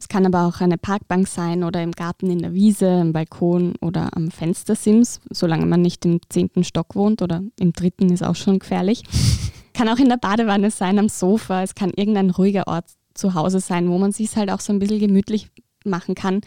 Es 0.00 0.08
kann 0.08 0.24
aber 0.24 0.46
auch 0.46 0.62
eine 0.62 0.78
Parkbank 0.78 1.28
sein 1.28 1.62
oder 1.62 1.82
im 1.82 1.92
Garten 1.92 2.30
in 2.30 2.38
der 2.38 2.54
Wiese, 2.54 2.86
im 2.86 3.12
Balkon 3.12 3.74
oder 3.82 4.16
am 4.16 4.30
Fenstersims, 4.30 5.20
solange 5.30 5.66
man 5.66 5.82
nicht 5.82 6.06
im 6.06 6.20
zehnten 6.30 6.64
Stock 6.64 6.94
wohnt 6.94 7.20
oder 7.20 7.42
im 7.60 7.74
dritten 7.74 8.10
ist 8.10 8.24
auch 8.24 8.34
schon 8.34 8.60
gefährlich. 8.60 9.02
kann 9.74 9.90
auch 9.90 9.98
in 9.98 10.08
der 10.08 10.16
Badewanne 10.16 10.70
sein, 10.70 10.98
am 10.98 11.10
Sofa. 11.10 11.62
Es 11.62 11.74
kann 11.74 11.92
irgendein 11.94 12.30
ruhiger 12.30 12.66
Ort 12.66 12.86
zu 13.12 13.34
Hause 13.34 13.60
sein, 13.60 13.90
wo 13.90 13.98
man 13.98 14.10
sich 14.10 14.34
halt 14.36 14.50
auch 14.50 14.60
so 14.60 14.72
ein 14.72 14.78
bisschen 14.78 15.00
gemütlich 15.00 15.48
machen 15.84 16.14
kann. 16.14 16.40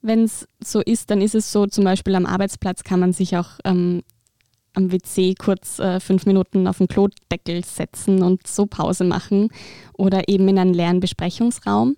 Wenn 0.00 0.22
es 0.22 0.46
so 0.62 0.80
ist, 0.80 1.10
dann 1.10 1.20
ist 1.20 1.34
es 1.34 1.50
so, 1.50 1.66
zum 1.66 1.82
Beispiel 1.82 2.14
am 2.14 2.26
Arbeitsplatz 2.26 2.84
kann 2.84 3.00
man 3.00 3.12
sich 3.12 3.36
auch 3.36 3.58
ähm, 3.64 4.02
am 4.74 4.92
WC 4.92 5.34
kurz 5.34 5.80
äh, 5.80 5.98
fünf 5.98 6.26
Minuten 6.26 6.68
auf 6.68 6.78
den 6.78 6.86
Klodeckel 6.86 7.64
setzen 7.64 8.22
und 8.22 8.46
so 8.46 8.66
Pause 8.66 9.02
machen 9.02 9.48
oder 9.94 10.28
eben 10.28 10.46
in 10.46 10.60
einen 10.60 10.74
leeren 10.74 11.00
Besprechungsraum 11.00 11.96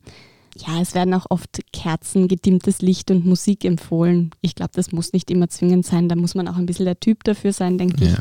ja, 0.56 0.80
es 0.80 0.94
werden 0.94 1.14
auch 1.14 1.26
oft 1.30 1.60
Kerzen, 1.72 2.28
gedimmtes 2.28 2.82
Licht 2.82 3.10
und 3.10 3.24
Musik 3.24 3.64
empfohlen. 3.64 4.30
Ich 4.40 4.54
glaube, 4.54 4.72
das 4.74 4.92
muss 4.92 5.12
nicht 5.12 5.30
immer 5.30 5.48
zwingend 5.48 5.86
sein. 5.86 6.08
Da 6.08 6.16
muss 6.16 6.34
man 6.34 6.48
auch 6.48 6.56
ein 6.56 6.66
bisschen 6.66 6.86
der 6.86 6.98
Typ 6.98 7.24
dafür 7.24 7.52
sein, 7.52 7.78
denke 7.78 8.04
ja. 8.04 8.12
ich. 8.12 8.18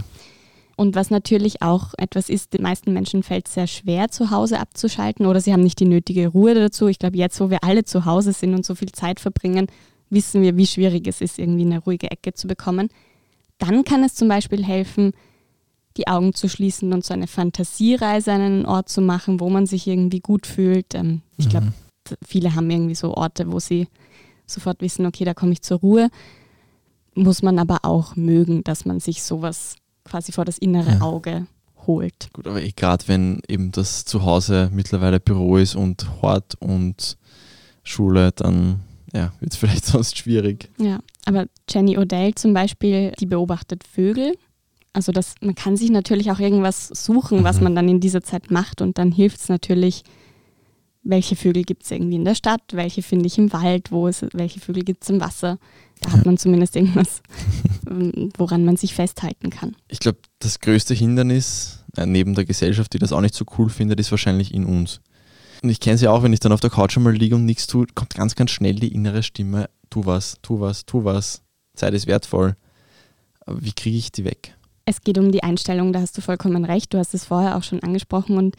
Und 0.75 0.95
was 0.95 1.09
natürlich 1.09 1.61
auch 1.61 1.93
etwas 1.97 2.29
ist, 2.29 2.53
den 2.53 2.61
meisten 2.61 2.93
Menschen 2.93 3.21
fällt 3.21 3.47
es 3.47 3.53
sehr 3.55 3.67
schwer, 3.67 4.09
zu 4.09 4.31
Hause 4.31 4.59
abzuschalten 4.59 5.25
oder 5.25 5.41
sie 5.41 5.51
haben 5.51 5.63
nicht 5.63 5.79
die 5.81 5.85
nötige 5.85 6.29
Ruhe 6.29 6.53
dazu. 6.53 6.87
Ich 6.87 6.99
glaube, 6.99 7.17
jetzt, 7.17 7.39
wo 7.41 7.49
wir 7.49 7.65
alle 7.65 7.83
zu 7.83 8.05
Hause 8.05 8.31
sind 8.31 8.53
und 8.53 8.65
so 8.65 8.75
viel 8.75 8.91
Zeit 8.93 9.19
verbringen, 9.19 9.67
wissen 10.09 10.41
wir, 10.41 10.55
wie 10.55 10.65
schwierig 10.65 11.05
es 11.05 11.19
ist, 11.19 11.37
irgendwie 11.37 11.65
eine 11.65 11.79
ruhige 11.79 12.09
Ecke 12.09 12.33
zu 12.33 12.47
bekommen. 12.47 12.87
Dann 13.57 13.83
kann 13.83 14.05
es 14.05 14.15
zum 14.15 14.29
Beispiel 14.29 14.63
helfen, 14.63 15.11
die 15.97 16.07
Augen 16.07 16.33
zu 16.33 16.47
schließen 16.47 16.93
und 16.93 17.03
so 17.03 17.13
eine 17.13 17.27
Fantasiereise 17.27 18.31
an 18.31 18.41
einen 18.41 18.65
Ort 18.65 18.87
zu 18.87 19.01
machen, 19.01 19.41
wo 19.41 19.49
man 19.49 19.65
sich 19.65 19.85
irgendwie 19.85 20.21
gut 20.21 20.47
fühlt. 20.47 20.95
Ähm, 20.95 21.23
ich 21.35 21.49
glaube, 21.49 21.67
mhm 21.67 21.73
viele 22.25 22.55
haben 22.55 22.69
irgendwie 22.69 22.95
so 22.95 23.13
Orte, 23.13 23.51
wo 23.51 23.59
sie 23.59 23.87
sofort 24.45 24.81
wissen, 24.81 25.05
okay, 25.05 25.25
da 25.25 25.33
komme 25.33 25.53
ich 25.53 25.61
zur 25.61 25.79
Ruhe. 25.79 26.09
Muss 27.15 27.41
man 27.41 27.59
aber 27.59 27.79
auch 27.83 28.15
mögen, 28.15 28.63
dass 28.63 28.85
man 28.85 28.99
sich 28.99 29.23
sowas 29.23 29.75
quasi 30.03 30.31
vor 30.31 30.45
das 30.45 30.57
innere 30.57 30.93
ja. 30.93 31.01
Auge 31.01 31.47
holt. 31.87 32.29
Gut, 32.33 32.47
aber 32.47 32.61
eh 32.61 32.71
gerade 32.71 33.07
wenn 33.07 33.41
eben 33.47 33.71
das 33.71 34.05
Zuhause 34.05 34.69
mittlerweile 34.73 35.19
Büro 35.19 35.57
ist 35.57 35.75
und 35.75 36.21
Hort 36.21 36.55
und 36.59 37.17
Schule, 37.83 38.31
dann 38.31 38.81
ja, 39.13 39.33
wird 39.39 39.53
es 39.53 39.57
vielleicht 39.59 39.85
sonst 39.85 40.17
schwierig. 40.17 40.69
Ja, 40.77 40.99
aber 41.25 41.45
Jenny 41.69 41.97
Odell 41.97 42.35
zum 42.35 42.53
Beispiel, 42.53 43.11
die 43.19 43.25
beobachtet 43.25 43.83
Vögel. 43.83 44.35
Also 44.93 45.11
das, 45.11 45.35
man 45.41 45.55
kann 45.55 45.77
sich 45.77 45.91
natürlich 45.91 46.31
auch 46.31 46.39
irgendwas 46.39 46.87
suchen, 46.87 47.43
was 47.43 47.57
mhm. 47.57 47.63
man 47.63 47.75
dann 47.75 47.89
in 47.89 47.99
dieser 47.99 48.23
Zeit 48.23 48.49
macht 48.49 48.81
und 48.81 48.97
dann 48.97 49.11
hilft 49.11 49.39
es 49.39 49.49
natürlich, 49.49 50.03
welche 51.01 51.35
Vögel 51.35 51.63
gibt 51.63 51.83
es 51.83 51.91
irgendwie 51.91 52.15
in 52.15 52.25
der 52.25 52.35
Stadt, 52.35 52.61
welche 52.71 53.01
finde 53.01 53.27
ich 53.27 53.37
im 53.37 53.51
Wald, 53.53 53.91
wo 53.91 54.07
ist, 54.07 54.25
welche 54.33 54.59
Vögel 54.59 54.83
gibt 54.83 55.03
es 55.03 55.09
im 55.09 55.21
Wasser. 55.21 55.57
Da 56.01 56.11
hat 56.11 56.25
man 56.25 56.37
zumindest 56.37 56.75
irgendwas, 56.75 57.21
ähm, 57.89 58.31
woran 58.37 58.65
man 58.65 58.77
sich 58.77 58.93
festhalten 58.93 59.49
kann. 59.49 59.75
Ich 59.87 59.99
glaube, 59.99 60.19
das 60.39 60.59
größte 60.59 60.93
Hindernis 60.93 61.83
äh, 61.97 62.05
neben 62.05 62.35
der 62.35 62.45
Gesellschaft, 62.45 62.93
die 62.93 62.99
das 62.99 63.11
auch 63.11 63.21
nicht 63.21 63.35
so 63.35 63.45
cool 63.57 63.69
findet, 63.69 63.99
ist 63.99 64.11
wahrscheinlich 64.11 64.53
in 64.53 64.65
uns. 64.65 65.01
Und 65.61 65.69
ich 65.69 65.79
kenne 65.79 65.95
es 65.95 66.01
ja 66.01 66.11
auch, 66.11 66.23
wenn 66.23 66.31
ich 66.31 66.39
dann 66.39 66.53
auf 66.53 66.61
der 66.61 66.69
Couch 66.69 66.95
einmal 66.95 67.13
liege 67.13 67.35
und 67.35 67.45
nichts 67.45 67.67
tue, 67.67 67.85
kommt 67.93 68.13
ganz, 68.13 68.35
ganz 68.35 68.51
schnell 68.51 68.75
die 68.75 68.93
innere 68.93 69.23
Stimme, 69.23 69.69
tu 69.89 70.05
was, 70.05 70.37
tu 70.41 70.59
was, 70.59 70.85
tu 70.85 71.03
was, 71.03 71.41
Zeit 71.75 71.93
ist 71.93 72.07
wertvoll. 72.07 72.55
Aber 73.45 73.63
wie 73.63 73.73
kriege 73.73 73.97
ich 73.97 74.11
die 74.11 74.23
weg? 74.23 74.55
Es 74.85 75.01
geht 75.01 75.17
um 75.17 75.31
die 75.31 75.43
Einstellung, 75.43 75.91
da 75.91 76.01
hast 76.01 76.17
du 76.17 76.21
vollkommen 76.21 76.65
recht. 76.65 76.93
Du 76.93 76.97
hast 76.97 77.13
es 77.13 77.25
vorher 77.25 77.57
auch 77.57 77.63
schon 77.63 77.83
angesprochen 77.83 78.37
und 78.37 78.55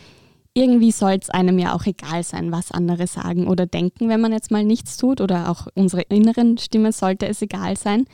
irgendwie 0.54 0.90
soll 0.90 1.18
es 1.20 1.30
einem 1.30 1.58
ja 1.58 1.74
auch 1.74 1.86
egal 1.86 2.24
sein, 2.24 2.50
was 2.50 2.72
andere 2.72 3.06
sagen 3.06 3.46
oder 3.46 3.66
denken, 3.66 4.08
wenn 4.08 4.20
man 4.20 4.32
jetzt 4.32 4.50
mal 4.50 4.64
nichts 4.64 4.96
tut 4.96 5.20
oder 5.20 5.48
auch 5.48 5.68
unsere 5.74 6.02
inneren 6.02 6.58
Stimme 6.58 6.92
sollte 6.92 7.28
es 7.28 7.40
egal 7.40 7.76
sein. 7.76 8.06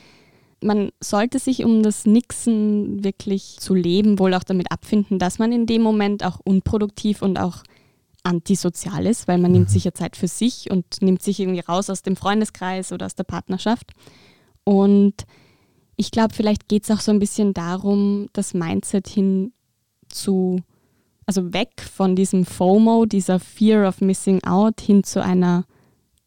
Man 0.61 0.91
sollte 0.99 1.39
sich 1.39 1.63
um 1.63 1.83
das 1.83 2.05
Nixen 2.05 3.03
wirklich 3.03 3.57
zu 3.59 3.73
leben 3.73 4.19
wohl 4.19 4.33
auch 4.33 4.43
damit 4.43 4.71
abfinden, 4.71 5.19
dass 5.19 5.39
man 5.39 5.51
in 5.51 5.65
dem 5.65 5.81
Moment 5.81 6.23
auch 6.23 6.39
unproduktiv 6.43 7.21
und 7.21 7.39
auch 7.39 7.63
antisozial 8.23 9.05
ist, 9.05 9.27
weil 9.27 9.37
man 9.37 9.51
nimmt 9.51 9.69
mhm. 9.69 9.73
sich 9.73 9.85
ja 9.85 9.93
Zeit 9.93 10.15
für 10.15 10.27
sich 10.27 10.69
und 10.69 11.01
nimmt 11.01 11.21
sich 11.21 11.39
irgendwie 11.39 11.61
raus 11.61 11.89
aus 11.89 12.01
dem 12.01 12.15
Freundeskreis 12.15 12.91
oder 12.91 13.05
aus 13.05 13.15
der 13.15 13.23
Partnerschaft. 13.23 13.91
Und 14.63 15.25
ich 15.95 16.11
glaube, 16.11 16.33
vielleicht 16.35 16.67
geht 16.67 16.83
es 16.83 16.91
auch 16.91 16.99
so 16.99 17.11
ein 17.11 17.19
bisschen 17.19 17.53
darum, 17.53 18.27
das 18.33 18.53
Mindset 18.53 19.07
hin 19.07 19.53
zu 20.09 20.59
also 21.27 21.53
weg 21.53 21.81
von 21.81 22.15
diesem 22.15 22.45
FOMO, 22.45 23.05
dieser 23.05 23.39
Fear 23.39 23.87
of 23.87 24.01
Missing 24.01 24.43
Out, 24.43 24.81
hin 24.81 25.03
zu 25.03 25.21
einer 25.21 25.65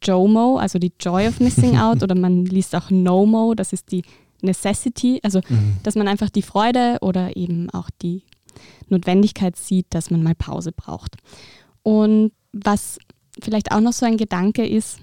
JOMO, 0.03 0.59
also 0.59 0.79
die 0.79 0.93
Joy 1.01 1.27
of 1.27 1.41
Missing 1.41 1.77
Out, 1.79 2.03
oder 2.03 2.15
man 2.15 2.45
liest 2.45 2.77
auch 2.77 2.91
NOMO, 2.91 3.55
das 3.55 3.73
ist 3.73 3.91
die 3.91 4.03
Necessity, 4.43 5.19
also 5.23 5.41
mhm. 5.49 5.79
dass 5.83 5.97
man 5.97 6.07
einfach 6.07 6.31
die 6.31 6.43
Freude 6.43 6.99
oder 7.01 7.37
eben 7.37 7.71
auch 7.71 7.91
die 8.03 8.23
Notwendigkeit 8.89 9.57
sieht, 9.57 9.87
dass 9.91 10.11
man 10.11 10.23
mal 10.23 10.35
Pause 10.35 10.73
braucht. 10.73 11.17
Und 11.83 12.33
was 12.53 12.99
vielleicht 13.43 13.73
auch 13.73 13.81
noch 13.81 13.93
so 13.93 14.05
ein 14.05 14.19
Gedanke 14.19 14.67
ist, 14.67 14.99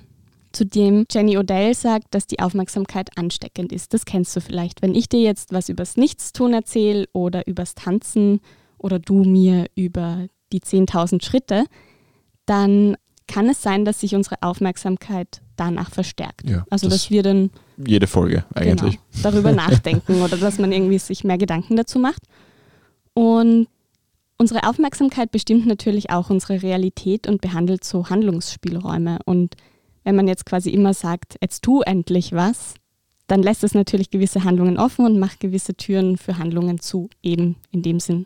zu 0.52 0.66
dem 0.66 1.06
Jenny 1.12 1.38
Odell 1.38 1.74
sagt, 1.74 2.08
dass 2.12 2.26
die 2.26 2.40
Aufmerksamkeit 2.40 3.10
ansteckend 3.18 3.72
ist. 3.72 3.94
Das 3.94 4.06
kennst 4.06 4.36
du 4.36 4.42
vielleicht. 4.42 4.82
Wenn 4.82 4.96
ich 4.96 5.10
dir 5.10 5.22
jetzt 5.22 5.54
was 5.54 5.70
übers 5.70 5.98
Nichtstun 5.98 6.54
erzähle 6.54 7.06
oder 7.14 7.46
übers 7.48 7.76
Tanzen 7.76 8.40
oder 8.78 9.00
du 9.00 9.24
mir 9.24 9.68
über 9.76 10.28
die 10.52 10.62
10.000 10.62 11.24
Schritte, 11.24 11.66
dann 12.46 12.96
kann 13.28 13.50
es 13.50 13.62
sein, 13.62 13.86
dass 13.86 14.00
sich 14.00 14.16
unsere 14.16 14.38
Aufmerksamkeit 14.42 15.42
danach 15.58 15.92
verstärkt. 15.92 16.50
Ja, 16.50 16.66
also 16.70 16.88
das 16.88 17.04
dass 17.04 17.12
wir 17.12 17.24
dann 17.24 17.50
jede 17.78 18.08
Folge 18.08 18.46
eigentlich 18.54 18.94
genau, 18.94 19.04
darüber 19.24 19.52
nachdenken 19.52 20.22
oder 20.22 20.38
dass 20.38 20.60
man 20.60 20.72
irgendwie 20.72 21.00
sich 21.00 21.24
mehr 21.24 21.38
Gedanken 21.38 21.76
dazu 21.76 22.00
macht. 22.00 22.24
Und 23.14 23.68
unsere 24.38 24.68
Aufmerksamkeit 24.68 25.32
bestimmt 25.32 25.66
natürlich 25.66 26.10
auch 26.10 26.30
unsere 26.30 26.62
Realität 26.62 27.28
und 27.28 27.42
behandelt 27.42 27.84
so 27.84 28.10
Handlungsspielräume. 28.10 29.20
Und 29.26 29.56
wenn 30.04 30.16
man 30.16 30.28
jetzt 30.28 30.46
quasi 30.46 30.70
immer 30.70 30.94
sagt, 30.94 31.36
jetzt 31.42 31.64
tu 31.64 31.82
endlich 31.82 32.32
was, 32.32 32.76
dann 33.26 33.44
lässt 33.44 33.64
es 33.64 33.74
natürlich 33.74 34.10
gewisse 34.10 34.46
Handlungen 34.46 34.78
offen 34.78 35.06
und 35.06 35.20
macht 35.20 35.42
gewisse 35.42 35.76
Türen 35.76 36.18
für 36.18 36.38
Handlungen 36.38 36.80
zu, 36.80 37.10
eben 37.22 37.58
in 37.72 37.82
dem 37.82 38.00
Sinn, 38.00 38.26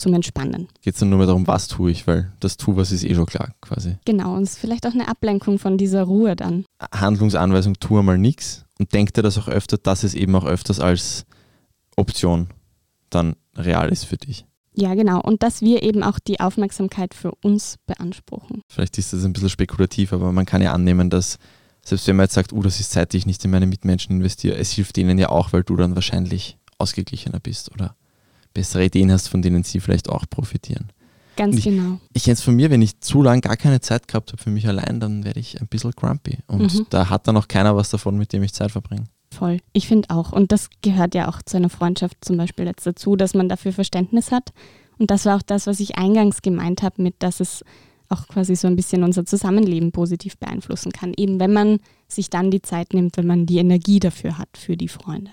zum 0.00 0.14
Entspannen. 0.14 0.68
Geht 0.82 0.94
es 0.94 1.00
dann 1.00 1.10
nur 1.10 1.18
mehr 1.18 1.26
darum, 1.26 1.46
was 1.46 1.68
tue 1.68 1.90
ich, 1.90 2.06
weil 2.06 2.32
das 2.40 2.56
tu 2.56 2.76
was 2.76 2.92
ist 2.92 3.04
eh 3.04 3.14
schon 3.14 3.26
klar 3.26 3.54
quasi. 3.60 3.96
Genau, 4.04 4.34
und 4.34 4.42
es 4.42 4.52
ist 4.52 4.58
vielleicht 4.58 4.86
auch 4.86 4.94
eine 4.94 5.08
Ablenkung 5.08 5.58
von 5.58 5.78
dieser 5.78 6.02
Ruhe 6.02 6.36
dann. 6.36 6.64
Handlungsanweisung, 6.92 7.74
tu 7.74 8.02
mal 8.02 8.18
nichts 8.18 8.64
und 8.78 8.92
denk 8.92 9.14
dir 9.14 9.22
das 9.22 9.38
auch 9.38 9.48
öfter, 9.48 9.78
dass 9.78 10.02
es 10.02 10.14
eben 10.14 10.34
auch 10.34 10.44
öfters 10.44 10.80
als 10.80 11.26
Option 11.96 12.48
dann 13.10 13.36
real 13.56 13.90
ist 13.90 14.04
für 14.04 14.16
dich. 14.16 14.46
Ja, 14.74 14.94
genau. 14.94 15.20
Und 15.20 15.42
dass 15.42 15.60
wir 15.60 15.82
eben 15.82 16.02
auch 16.02 16.18
die 16.18 16.40
Aufmerksamkeit 16.40 17.14
für 17.14 17.32
uns 17.42 17.76
beanspruchen. 17.86 18.62
Vielleicht 18.68 18.98
ist 18.98 19.12
das 19.12 19.24
ein 19.24 19.32
bisschen 19.32 19.48
spekulativ, 19.48 20.12
aber 20.12 20.32
man 20.32 20.46
kann 20.46 20.62
ja 20.62 20.72
annehmen, 20.72 21.10
dass 21.10 21.38
selbst 21.84 22.06
wenn 22.06 22.16
man 22.16 22.24
jetzt 22.24 22.34
sagt, 22.34 22.52
oh, 22.52 22.62
das 22.62 22.78
ist 22.78 22.92
Zeit, 22.92 23.12
die 23.12 23.18
ich 23.18 23.26
nicht 23.26 23.44
in 23.44 23.50
meine 23.50 23.66
Mitmenschen 23.66 24.16
investiere, 24.16 24.56
es 24.56 24.70
hilft 24.72 24.96
denen 24.96 25.18
ja 25.18 25.30
auch, 25.30 25.52
weil 25.52 25.64
du 25.64 25.76
dann 25.76 25.94
wahrscheinlich 25.94 26.58
ausgeglichener 26.78 27.40
bist 27.40 27.72
oder 27.72 27.96
bessere 28.52 28.84
Ideen 28.84 29.10
hast, 29.12 29.28
von 29.28 29.42
denen 29.42 29.62
sie 29.62 29.80
vielleicht 29.80 30.08
auch 30.08 30.24
profitieren. 30.28 30.88
Ganz 31.36 31.56
ich, 31.56 31.64
genau. 31.64 31.98
Ich 32.12 32.24
kenne 32.24 32.34
es 32.34 32.42
von 32.42 32.54
mir, 32.54 32.70
wenn 32.70 32.82
ich 32.82 33.00
zu 33.00 33.22
lange 33.22 33.40
gar 33.40 33.56
keine 33.56 33.80
Zeit 33.80 34.08
gehabt 34.08 34.32
habe 34.32 34.42
für 34.42 34.50
mich 34.50 34.68
allein, 34.68 35.00
dann 35.00 35.24
werde 35.24 35.40
ich 35.40 35.60
ein 35.60 35.68
bisschen 35.68 35.92
grumpy. 35.92 36.38
Und 36.46 36.74
mhm. 36.74 36.86
da 36.90 37.08
hat 37.08 37.26
dann 37.28 37.36
auch 37.36 37.48
keiner 37.48 37.76
was 37.76 37.90
davon, 37.90 38.18
mit 38.18 38.32
dem 38.32 38.42
ich 38.42 38.52
Zeit 38.52 38.72
verbringe. 38.72 39.04
Voll. 39.32 39.60
Ich 39.72 39.86
finde 39.86 40.10
auch. 40.10 40.32
Und 40.32 40.52
das 40.52 40.68
gehört 40.82 41.14
ja 41.14 41.28
auch 41.28 41.40
zu 41.42 41.56
einer 41.56 41.70
Freundschaft 41.70 42.16
zum 42.20 42.36
Beispiel 42.36 42.66
jetzt 42.66 42.86
dazu, 42.86 43.16
dass 43.16 43.34
man 43.34 43.48
dafür 43.48 43.72
Verständnis 43.72 44.32
hat. 44.32 44.52
Und 44.98 45.10
das 45.10 45.24
war 45.24 45.36
auch 45.36 45.42
das, 45.42 45.66
was 45.66 45.80
ich 45.80 45.96
eingangs 45.96 46.42
gemeint 46.42 46.82
habe, 46.82 47.00
mit 47.00 47.14
dass 47.20 47.40
es 47.40 47.64
auch 48.10 48.26
quasi 48.26 48.56
so 48.56 48.66
ein 48.66 48.76
bisschen 48.76 49.04
unser 49.04 49.24
Zusammenleben 49.24 49.92
positiv 49.92 50.36
beeinflussen 50.36 50.92
kann. 50.92 51.14
Eben 51.16 51.38
wenn 51.38 51.52
man 51.52 51.78
sich 52.08 52.28
dann 52.28 52.50
die 52.50 52.60
Zeit 52.60 52.92
nimmt, 52.92 53.16
wenn 53.16 53.26
man 53.26 53.46
die 53.46 53.58
Energie 53.58 54.00
dafür 54.00 54.36
hat, 54.36 54.48
für 54.58 54.76
die 54.76 54.88
Freunde. 54.88 55.30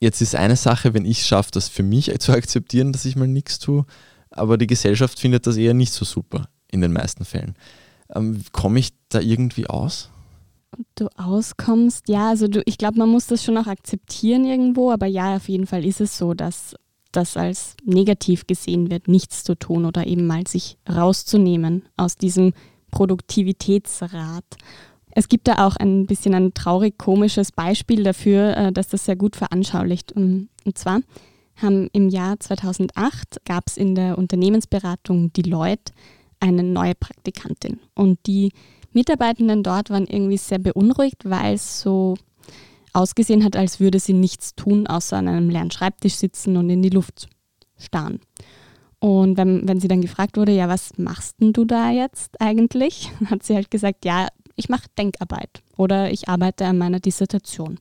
Jetzt 0.00 0.20
ist 0.20 0.34
eine 0.34 0.56
Sache, 0.56 0.94
wenn 0.94 1.04
ich 1.04 1.20
es 1.20 1.26
schaffe, 1.26 1.50
das 1.52 1.68
für 1.68 1.82
mich 1.82 2.16
zu 2.20 2.32
akzeptieren, 2.32 2.92
dass 2.92 3.04
ich 3.04 3.16
mal 3.16 3.26
nichts 3.26 3.58
tue, 3.58 3.84
aber 4.30 4.56
die 4.56 4.66
Gesellschaft 4.66 5.18
findet 5.18 5.46
das 5.46 5.56
eher 5.56 5.74
nicht 5.74 5.92
so 5.92 6.04
super 6.04 6.48
in 6.70 6.80
den 6.80 6.92
meisten 6.92 7.24
Fällen. 7.24 7.54
Ähm, 8.14 8.42
Komme 8.52 8.78
ich 8.78 8.90
da 9.08 9.20
irgendwie 9.20 9.66
aus? 9.66 10.10
Du 10.94 11.08
auskommst, 11.16 12.08
ja, 12.08 12.28
also 12.28 12.46
du, 12.46 12.62
ich 12.66 12.78
glaube, 12.78 12.98
man 12.98 13.08
muss 13.08 13.26
das 13.26 13.42
schon 13.42 13.56
auch 13.56 13.66
akzeptieren 13.66 14.44
irgendwo, 14.44 14.92
aber 14.92 15.06
ja, 15.06 15.36
auf 15.36 15.48
jeden 15.48 15.66
Fall 15.66 15.84
ist 15.84 16.00
es 16.00 16.16
so, 16.18 16.34
dass 16.34 16.76
das 17.10 17.36
als 17.36 17.74
negativ 17.84 18.46
gesehen 18.46 18.90
wird, 18.90 19.08
nichts 19.08 19.42
zu 19.42 19.54
tun 19.54 19.86
oder 19.86 20.06
eben 20.06 20.26
mal 20.26 20.46
sich 20.46 20.76
rauszunehmen 20.88 21.84
aus 21.96 22.16
diesem 22.16 22.52
Produktivitätsrat 22.90 24.44
es 25.18 25.28
gibt 25.28 25.48
da 25.48 25.66
auch 25.66 25.74
ein 25.74 26.06
bisschen 26.06 26.32
ein 26.32 26.54
traurig-komisches 26.54 27.50
Beispiel 27.50 28.04
dafür, 28.04 28.56
äh, 28.56 28.72
dass 28.72 28.86
das 28.86 29.04
sehr 29.04 29.16
gut 29.16 29.34
veranschaulicht. 29.34 30.12
Und 30.12 30.48
zwar 30.74 31.00
haben 31.56 31.88
im 31.92 32.08
Jahr 32.08 32.38
2008 32.38 33.44
gab 33.44 33.64
es 33.66 33.76
in 33.76 33.96
der 33.96 34.16
Unternehmensberatung 34.16 35.32
Deloitte 35.32 35.92
eine 36.38 36.62
neue 36.62 36.94
Praktikantin. 36.94 37.80
Und 37.94 38.20
die 38.28 38.52
Mitarbeitenden 38.92 39.64
dort 39.64 39.90
waren 39.90 40.06
irgendwie 40.06 40.36
sehr 40.36 40.60
beunruhigt, 40.60 41.28
weil 41.28 41.54
es 41.54 41.80
so 41.80 42.16
ausgesehen 42.92 43.42
hat, 43.42 43.56
als 43.56 43.80
würde 43.80 43.98
sie 43.98 44.14
nichts 44.14 44.54
tun, 44.54 44.86
außer 44.86 45.16
an 45.16 45.26
einem 45.26 45.50
leeren 45.50 45.72
Schreibtisch 45.72 46.14
sitzen 46.14 46.56
und 46.56 46.70
in 46.70 46.80
die 46.80 46.90
Luft 46.90 47.28
starren. 47.76 48.20
Und 49.00 49.36
wenn, 49.36 49.66
wenn 49.66 49.80
sie 49.80 49.88
dann 49.88 50.00
gefragt 50.00 50.36
wurde, 50.36 50.52
ja, 50.52 50.68
was 50.68 50.96
machst 50.96 51.40
denn 51.40 51.52
du 51.52 51.64
da 51.64 51.90
jetzt 51.90 52.40
eigentlich, 52.40 53.10
hat 53.26 53.42
sie 53.42 53.56
halt 53.56 53.72
gesagt, 53.72 54.04
ja, 54.04 54.28
ich 54.58 54.68
mache 54.68 54.88
Denkarbeit 54.98 55.62
oder 55.76 56.10
ich 56.10 56.28
arbeite 56.28 56.66
an 56.66 56.78
meiner 56.78 57.00
Dissertation. 57.00 57.78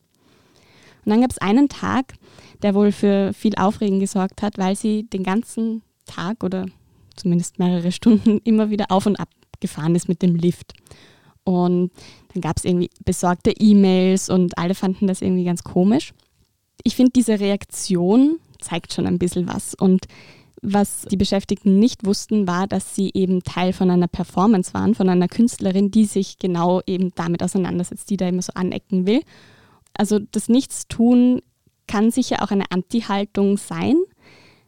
Und 1.08 1.12
dann 1.12 1.22
gab 1.22 1.32
es 1.32 1.38
einen 1.40 1.70
Tag, 1.70 2.14
der 2.62 2.76
wohl 2.76 2.92
für 2.92 3.34
viel 3.34 3.56
Aufregen 3.56 4.00
gesorgt 4.00 4.42
hat, 4.42 4.58
weil 4.58 4.76
sie 4.76 5.04
den 5.04 5.24
ganzen 5.24 5.82
Tag 6.06 6.44
oder 6.44 6.68
zumindest 7.16 7.60
mehrere 7.60 7.92
Stunden 7.92 8.38
immer 8.44 8.70
wieder 8.70 8.86
auf 8.90 9.06
und 9.06 9.18
ab 9.18 9.30
gefahren 9.60 9.96
ist 9.96 10.08
mit 10.08 10.22
dem 10.22 10.36
Lift. 10.36 10.74
Und 11.44 11.92
dann 12.34 12.42
gab 12.42 12.58
es 12.58 12.66
irgendwie 12.66 12.92
besorgte 13.04 13.52
E-Mails 13.52 14.30
und 14.30 14.58
alle 14.58 14.76
fanden 14.76 15.08
das 15.08 15.22
irgendwie 15.22 15.46
ganz 15.46 15.64
komisch. 15.64 16.14
Ich 16.84 16.96
finde, 16.96 17.14
diese 17.16 17.40
Reaktion 17.40 18.40
zeigt 18.60 18.94
schon 18.94 19.08
ein 19.08 19.18
bisschen 19.18 19.48
was. 19.48 19.74
Und 19.74 20.06
was 20.62 21.04
die 21.04 21.18
Beschäftigten 21.18 21.80
nicht 21.80 22.06
wussten, 22.06 22.48
war, 22.48 22.68
dass 22.68 22.96
sie 22.96 23.12
eben 23.14 23.44
Teil 23.44 23.74
von 23.74 23.92
einer 23.92 24.08
Performance 24.08 24.74
waren, 24.74 24.96
von 24.96 25.10
einer 25.10 25.28
Künstlerin, 25.28 25.92
die 25.92 26.06
sich 26.06 26.40
genau 26.40 26.82
eben 26.86 27.12
damit 27.16 27.44
auseinandersetzt, 27.44 28.10
die 28.10 28.18
da 28.18 28.28
immer 28.28 28.42
so 28.42 28.54
anecken 28.54 29.06
will. 29.06 29.22
Also 29.94 30.20
das 30.20 30.50
Nichtstun 30.50 31.42
kann 31.88 32.12
sicher 32.12 32.44
auch 32.44 32.52
eine 32.52 32.70
Anti-Haltung 32.72 33.58
sein 33.58 33.96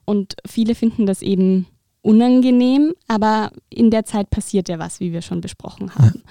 und 0.06 0.36
viele 0.48 0.76
finden 0.76 1.06
das 1.06 1.22
eben 1.22 1.68
unangenehm, 2.02 2.94
aber 3.08 3.52
in 3.70 3.92
der 3.92 4.06
Zeit 4.06 4.30
passiert 4.30 4.70
ja 4.70 4.80
was, 4.80 5.00
wie 5.00 5.12
wir 5.12 5.22
schon 5.22 5.42
besprochen 5.42 5.94
haben. 5.96 6.24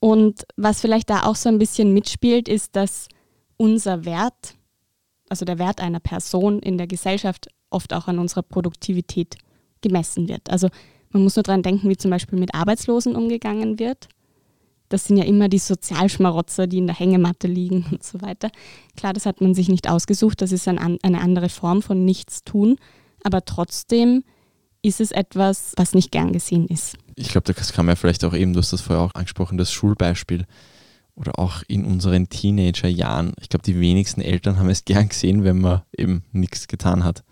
Und 0.00 0.46
was 0.56 0.80
vielleicht 0.80 1.10
da 1.10 1.24
auch 1.24 1.36
so 1.36 1.48
ein 1.48 1.58
bisschen 1.58 1.94
mitspielt, 1.94 2.48
ist, 2.48 2.76
dass 2.76 3.08
unser 3.56 4.04
Wert, 4.04 4.56
also 5.28 5.44
der 5.44 5.58
Wert 5.58 5.80
einer 5.80 6.00
Person 6.00 6.58
in 6.58 6.76
der 6.76 6.86
Gesellschaft 6.86 7.48
oft 7.74 7.92
auch 7.92 8.08
an 8.08 8.18
unserer 8.18 8.42
Produktivität 8.42 9.36
gemessen 9.80 10.28
wird. 10.28 10.50
Also 10.50 10.68
man 11.10 11.22
muss 11.22 11.36
nur 11.36 11.42
daran 11.42 11.62
denken, 11.62 11.88
wie 11.88 11.96
zum 11.96 12.10
Beispiel 12.10 12.38
mit 12.38 12.54
Arbeitslosen 12.54 13.14
umgegangen 13.14 13.78
wird. 13.78 14.08
Das 14.88 15.04
sind 15.06 15.16
ja 15.16 15.24
immer 15.24 15.48
die 15.48 15.58
Sozialschmarotzer, 15.58 16.66
die 16.66 16.78
in 16.78 16.86
der 16.86 16.98
Hängematte 16.98 17.46
liegen 17.46 17.86
und 17.90 18.02
so 18.02 18.20
weiter. 18.20 18.50
Klar, 18.96 19.12
das 19.12 19.26
hat 19.26 19.40
man 19.40 19.54
sich 19.54 19.68
nicht 19.68 19.88
ausgesucht, 19.88 20.42
das 20.42 20.52
ist 20.52 20.66
ein, 20.68 20.78
eine 20.78 21.20
andere 21.20 21.48
Form 21.48 21.82
von 21.82 22.04
Nichtstun, 22.04 22.76
aber 23.22 23.44
trotzdem 23.44 24.24
ist 24.82 25.00
es 25.00 25.12
etwas, 25.12 25.72
was 25.76 25.94
nicht 25.94 26.12
gern 26.12 26.32
gesehen 26.32 26.66
ist. 26.66 26.96
Ich 27.16 27.28
glaube, 27.28 27.52
das 27.52 27.74
man 27.76 27.88
ja 27.88 27.96
vielleicht 27.96 28.24
auch 28.24 28.34
eben, 28.34 28.52
du 28.52 28.58
hast 28.58 28.72
das 28.72 28.82
vorher 28.82 29.04
auch 29.04 29.14
angesprochen, 29.14 29.56
das 29.56 29.72
Schulbeispiel. 29.72 30.44
oder 31.14 31.38
auch 31.38 31.62
in 31.68 31.84
unseren 31.84 32.28
Teenagerjahren. 32.28 33.34
Ich 33.40 33.48
glaube, 33.48 33.62
die 33.62 33.78
wenigsten 33.78 34.20
Eltern 34.20 34.58
haben 34.58 34.68
es 34.68 34.84
gern 34.84 35.08
gesehen, 35.08 35.44
wenn 35.44 35.60
man 35.60 35.82
eben 35.96 36.24
nichts 36.32 36.66
getan 36.66 37.04
hat. 37.04 37.22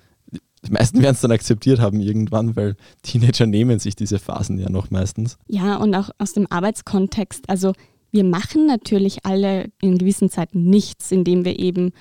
Die 0.64 0.72
meisten 0.72 1.02
werden 1.02 1.14
es 1.14 1.20
dann 1.20 1.32
akzeptiert 1.32 1.80
haben 1.80 2.00
irgendwann, 2.00 2.54
weil 2.54 2.76
Teenager 3.02 3.46
nehmen 3.46 3.78
sich 3.78 3.96
diese 3.96 4.18
Phasen 4.18 4.58
ja 4.58 4.70
noch 4.70 4.90
meistens. 4.90 5.36
Ja, 5.48 5.76
und 5.76 5.94
auch 5.94 6.10
aus 6.18 6.32
dem 6.32 6.46
Arbeitskontext. 6.50 7.48
Also 7.48 7.72
wir 8.12 8.24
machen 8.24 8.66
natürlich 8.66 9.24
alle 9.24 9.70
in 9.80 9.98
gewissen 9.98 10.30
Zeiten 10.30 10.70
nichts, 10.70 11.10
indem 11.10 11.44
wir 11.44 11.58
eben 11.58 11.92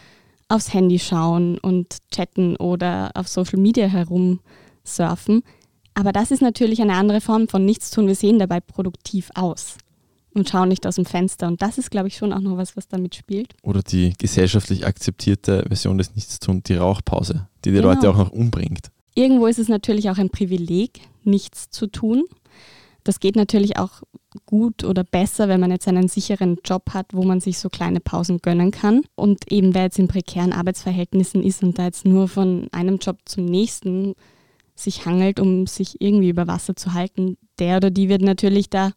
aufs 0.47 0.73
Handy 0.73 0.99
schauen 0.99 1.57
und 1.57 1.97
chatten 2.11 2.55
oder 2.57 3.11
auf 3.15 3.27
Social 3.27 3.59
Media 3.59 3.87
herumsurfen. 3.87 5.43
Aber 5.93 6.11
das 6.11 6.31
ist 6.31 6.41
natürlich 6.41 6.81
eine 6.81 6.93
andere 6.93 7.21
Form 7.21 7.47
von 7.47 7.65
Nichtstun. 7.65 8.07
Wir 8.07 8.15
sehen 8.15 8.37
dabei 8.37 8.59
produktiv 8.59 9.29
aus 9.33 9.77
und 10.33 10.49
schauen 10.49 10.69
nicht 10.69 10.85
aus 10.87 10.95
dem 10.95 11.05
Fenster. 11.05 11.47
Und 11.47 11.61
das 11.61 11.77
ist, 11.77 11.91
glaube 11.91 12.07
ich, 12.07 12.15
schon 12.17 12.33
auch 12.33 12.39
noch 12.39 12.57
was, 12.57 12.77
was 12.77 12.87
damit 12.87 13.15
spielt. 13.15 13.53
Oder 13.63 13.81
die 13.81 14.13
gesellschaftlich 14.17 14.85
akzeptierte 14.85 15.65
Version 15.67 15.97
des 15.97 16.15
Nichtstun, 16.15 16.63
die 16.63 16.75
Rauchpause, 16.75 17.47
die 17.65 17.71
die 17.71 17.75
Genau. 17.77 17.89
Leute 17.89 18.09
auch 18.09 18.17
noch 18.17 18.31
umbringt. 18.31 18.87
Irgendwo 19.13 19.47
ist 19.47 19.59
es 19.59 19.67
natürlich 19.67 20.09
auch 20.09 20.17
ein 20.17 20.29
Privileg, 20.29 21.01
nichts 21.23 21.69
zu 21.69 21.87
tun. 21.87 22.23
Das 23.03 23.19
geht 23.19 23.35
natürlich 23.35 23.77
auch 23.77 24.03
gut 24.45 24.83
oder 24.83 25.03
besser, 25.03 25.49
wenn 25.49 25.59
man 25.59 25.71
jetzt 25.71 25.87
einen 25.87 26.07
sicheren 26.07 26.57
Job 26.63 26.91
hat, 26.93 27.07
wo 27.13 27.23
man 27.23 27.41
sich 27.41 27.57
so 27.57 27.67
kleine 27.69 27.99
Pausen 27.99 28.37
gönnen 28.37 28.71
kann. 28.71 29.01
Und 29.15 29.51
eben 29.51 29.73
wer 29.73 29.83
jetzt 29.83 29.99
in 29.99 30.07
prekären 30.07 30.53
Arbeitsverhältnissen 30.53 31.43
ist 31.43 31.63
und 31.63 31.77
da 31.77 31.85
jetzt 31.85 32.05
nur 32.05 32.27
von 32.27 32.67
einem 32.71 32.97
Job 32.99 33.17
zum 33.25 33.45
nächsten 33.45 34.13
sich 34.75 35.05
hangelt, 35.05 35.39
um 35.39 35.67
sich 35.67 35.99
irgendwie 35.99 36.29
über 36.29 36.47
Wasser 36.47 36.75
zu 36.75 36.93
halten, 36.93 37.37
der 37.59 37.77
oder 37.77 37.89
die 37.91 38.07
wird 38.07 38.21
natürlich 38.21 38.69
da 38.69 38.91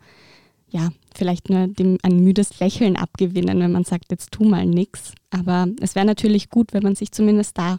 ja 0.75 0.91
vielleicht 1.15 1.49
nur 1.49 1.69
dem 1.69 1.99
ein 2.03 2.19
müdes 2.21 2.59
Lächeln 2.61 2.97
abgewinnen, 2.97 3.61
wenn 3.61 3.73
man 3.73 3.85
sagt, 3.85 4.11
jetzt 4.11 4.33
tu 4.33 4.45
mal 4.45 4.67
nix. 4.67 5.13
Aber 5.31 5.67
es 5.81 5.95
wäre 5.95 6.05
natürlich 6.05 6.51
gut, 6.51 6.73
wenn 6.73 6.83
man 6.83 6.97
sich 6.97 7.13
zumindest 7.13 7.57
da 7.57 7.79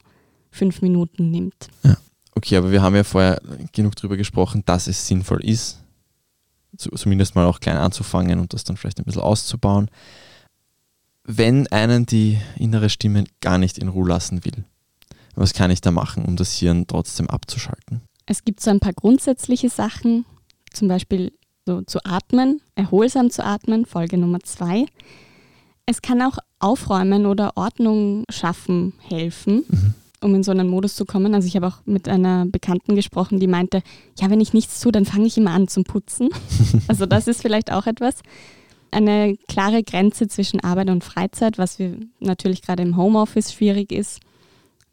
fünf 0.49 0.81
Minuten 0.81 1.29
nimmt. 1.29 1.67
Okay, 2.33 2.57
aber 2.57 2.71
wir 2.71 2.81
haben 2.81 2.95
ja 2.95 3.03
vorher 3.03 3.41
genug 3.73 3.95
darüber 3.95 4.17
gesprochen, 4.17 4.63
dass 4.65 4.87
es 4.87 5.05
sinnvoll 5.07 5.43
ist, 5.43 5.81
zu- 6.77 6.89
zumindest 6.91 7.35
mal 7.35 7.45
auch 7.45 7.59
klein 7.59 7.77
anzufangen 7.77 8.39
und 8.39 8.53
das 8.53 8.63
dann 8.63 8.77
vielleicht 8.77 8.99
ein 8.99 9.05
bisschen 9.05 9.21
auszubauen. 9.21 9.89
Wenn 11.23 11.67
einen 11.67 12.05
die 12.05 12.37
innere 12.57 12.89
Stimme 12.89 13.25
gar 13.41 13.57
nicht 13.57 13.77
in 13.77 13.87
Ruhe 13.89 14.07
lassen 14.07 14.45
will, 14.45 14.63
was 15.35 15.53
kann 15.53 15.71
ich 15.71 15.81
da 15.81 15.91
machen, 15.91 16.23
um 16.23 16.35
das 16.37 16.53
Hirn 16.55 16.87
trotzdem 16.87 17.29
abzuschalten? 17.29 18.01
Es 18.25 18.43
gibt 18.45 18.61
so 18.61 18.69
ein 18.71 18.79
paar 18.79 18.93
grundsätzliche 18.93 19.69
Sachen, 19.69 20.25
zum 20.71 20.87
Beispiel 20.87 21.33
so 21.65 21.81
zu 21.81 21.99
atmen, 22.05 22.61
erholsam 22.75 23.31
zu 23.31 23.43
atmen, 23.43 23.85
Folge 23.85 24.17
Nummer 24.17 24.39
zwei. 24.41 24.85
Es 25.87 26.01
kann 26.01 26.21
auch 26.21 26.37
Aufräumen 26.59 27.25
oder 27.25 27.57
Ordnung 27.57 28.23
schaffen 28.29 28.93
helfen, 29.07 29.63
um 30.21 30.35
in 30.35 30.43
so 30.43 30.51
einen 30.51 30.69
Modus 30.69 30.95
zu 30.95 31.05
kommen. 31.05 31.33
Also 31.33 31.47
ich 31.47 31.55
habe 31.55 31.67
auch 31.67 31.79
mit 31.85 32.07
einer 32.07 32.45
Bekannten 32.45 32.95
gesprochen, 32.95 33.39
die 33.39 33.47
meinte, 33.47 33.81
ja, 34.19 34.29
wenn 34.29 34.41
ich 34.41 34.53
nichts 34.53 34.79
tue, 34.79 34.91
dann 34.91 35.05
fange 35.05 35.25
ich 35.25 35.37
immer 35.37 35.51
an 35.51 35.67
zum 35.67 35.83
Putzen. 35.83 36.29
also 36.87 37.05
das 37.05 37.27
ist 37.27 37.41
vielleicht 37.41 37.71
auch 37.71 37.87
etwas. 37.87 38.15
Eine 38.91 39.35
klare 39.47 39.83
Grenze 39.83 40.27
zwischen 40.27 40.63
Arbeit 40.63 40.89
und 40.89 41.03
Freizeit, 41.03 41.57
was 41.57 41.79
wir 41.79 41.97
natürlich 42.19 42.61
gerade 42.61 42.83
im 42.83 42.95
Homeoffice 42.95 43.53
schwierig 43.53 43.91
ist. 43.91 44.19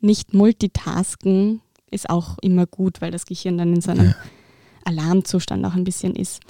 Nicht 0.01 0.35
multitasken 0.35 1.61
ist 1.91 2.09
auch 2.11 2.39
immer 2.41 2.67
gut, 2.67 3.01
weil 3.01 3.11
das 3.11 3.27
Gehirn 3.27 3.59
dann 3.59 3.75
in 3.75 3.81
so 3.83 3.91
einem 3.93 4.15
Alarmzustand 4.85 5.65
auch 5.65 5.75
ein 5.75 5.85
bisschen 5.85 6.15
ist. 6.15 6.41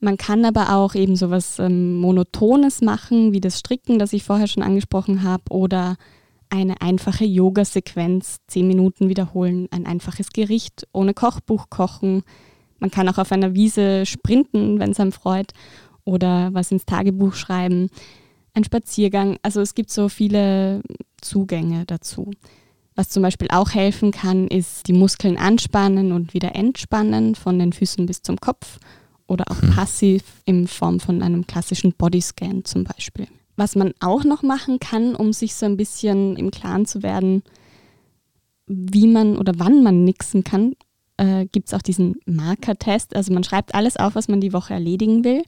Man 0.00 0.16
kann 0.16 0.44
aber 0.44 0.74
auch 0.74 0.96
eben 0.96 1.14
sowas 1.14 1.58
ähm, 1.60 1.98
Monotones 1.98 2.80
machen, 2.80 3.32
wie 3.32 3.40
das 3.40 3.60
Stricken, 3.60 3.98
das 4.00 4.12
ich 4.12 4.24
vorher 4.24 4.48
schon 4.48 4.64
angesprochen 4.64 5.22
habe, 5.22 5.44
oder 5.50 5.96
eine 6.50 6.80
einfache 6.80 7.24
Yoga-Sequenz, 7.24 8.38
zehn 8.48 8.66
Minuten 8.66 9.08
wiederholen, 9.08 9.68
ein 9.70 9.86
einfaches 9.86 10.30
Gericht 10.30 10.86
ohne 10.92 11.14
Kochbuch 11.14 11.70
kochen. 11.70 12.24
Man 12.78 12.90
kann 12.90 13.08
auch 13.08 13.18
auf 13.18 13.30
einer 13.32 13.54
Wiese 13.54 14.04
sprinten, 14.04 14.80
wenn 14.80 14.90
es 14.90 15.00
einem 15.00 15.12
freut, 15.12 15.52
oder 16.04 16.52
was 16.52 16.72
ins 16.72 16.84
Tagebuch 16.84 17.34
schreiben. 17.34 17.88
Ein 18.54 18.64
Spaziergang. 18.64 19.38
Also 19.42 19.60
es 19.60 19.74
gibt 19.74 19.90
so 19.90 20.08
viele 20.08 20.82
Zugänge 21.20 21.84
dazu. 21.86 22.32
Was 22.94 23.08
zum 23.08 23.22
Beispiel 23.22 23.48
auch 23.50 23.70
helfen 23.70 24.10
kann, 24.10 24.48
ist 24.48 24.86
die 24.86 24.92
Muskeln 24.92 25.38
anspannen 25.38 26.12
und 26.12 26.34
wieder 26.34 26.54
entspannen, 26.54 27.34
von 27.34 27.58
den 27.58 27.72
Füßen 27.72 28.04
bis 28.06 28.22
zum 28.22 28.38
Kopf 28.38 28.78
oder 29.26 29.44
auch 29.50 29.60
passiv 29.74 30.22
in 30.44 30.66
Form 30.66 31.00
von 31.00 31.22
einem 31.22 31.46
klassischen 31.46 31.92
Bodyscan 31.94 32.64
zum 32.64 32.84
Beispiel. 32.84 33.26
Was 33.56 33.76
man 33.76 33.92
auch 34.00 34.24
noch 34.24 34.42
machen 34.42 34.78
kann, 34.78 35.14
um 35.14 35.32
sich 35.32 35.54
so 35.54 35.66
ein 35.66 35.76
bisschen 35.76 36.36
im 36.36 36.50
Klaren 36.50 36.84
zu 36.84 37.02
werden, 37.02 37.42
wie 38.66 39.06
man 39.06 39.38
oder 39.38 39.54
wann 39.56 39.82
man 39.82 40.04
nixen 40.04 40.44
kann, 40.44 40.74
äh, 41.16 41.46
gibt 41.46 41.68
es 41.68 41.74
auch 41.74 41.82
diesen 41.82 42.16
Markertest. 42.26 43.16
Also 43.16 43.32
man 43.32 43.44
schreibt 43.44 43.74
alles 43.74 43.96
auf, 43.96 44.14
was 44.14 44.28
man 44.28 44.40
die 44.40 44.52
Woche 44.52 44.74
erledigen 44.74 45.24
will 45.24 45.42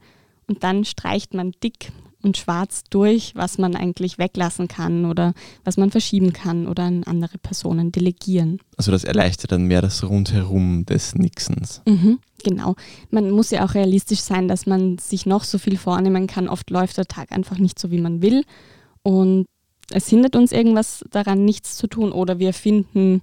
und 0.46 0.62
dann 0.62 0.84
streicht 0.84 1.34
man 1.34 1.52
dick 1.62 1.92
und 2.24 2.36
schwarz 2.36 2.82
durch, 2.90 3.34
was 3.36 3.58
man 3.58 3.76
eigentlich 3.76 4.18
weglassen 4.18 4.66
kann 4.68 5.04
oder 5.04 5.34
was 5.64 5.76
man 5.76 5.90
verschieben 5.90 6.32
kann 6.32 6.66
oder 6.66 6.84
an 6.84 7.04
andere 7.04 7.38
Personen 7.38 7.92
delegieren. 7.92 8.58
Also 8.76 8.90
das 8.90 9.04
erleichtert 9.04 9.52
dann 9.52 9.64
mehr 9.66 9.82
das 9.82 10.02
Rundherum 10.02 10.86
des 10.86 11.14
Nixens. 11.14 11.82
Mhm, 11.86 12.18
genau. 12.42 12.74
Man 13.10 13.30
muss 13.30 13.50
ja 13.50 13.64
auch 13.64 13.74
realistisch 13.74 14.20
sein, 14.20 14.48
dass 14.48 14.66
man 14.66 14.98
sich 14.98 15.26
noch 15.26 15.44
so 15.44 15.58
viel 15.58 15.76
vornehmen 15.76 16.26
kann. 16.26 16.48
Oft 16.48 16.70
läuft 16.70 16.96
der 16.96 17.06
Tag 17.06 17.30
einfach 17.30 17.58
nicht 17.58 17.78
so, 17.78 17.90
wie 17.90 18.00
man 18.00 18.22
will. 18.22 18.44
Und 19.02 19.46
es 19.90 20.08
hindert 20.08 20.34
uns 20.34 20.50
irgendwas 20.50 21.04
daran, 21.10 21.44
nichts 21.44 21.76
zu 21.76 21.86
tun 21.86 22.10
oder 22.10 22.38
wir 22.38 22.54
finden 22.54 23.20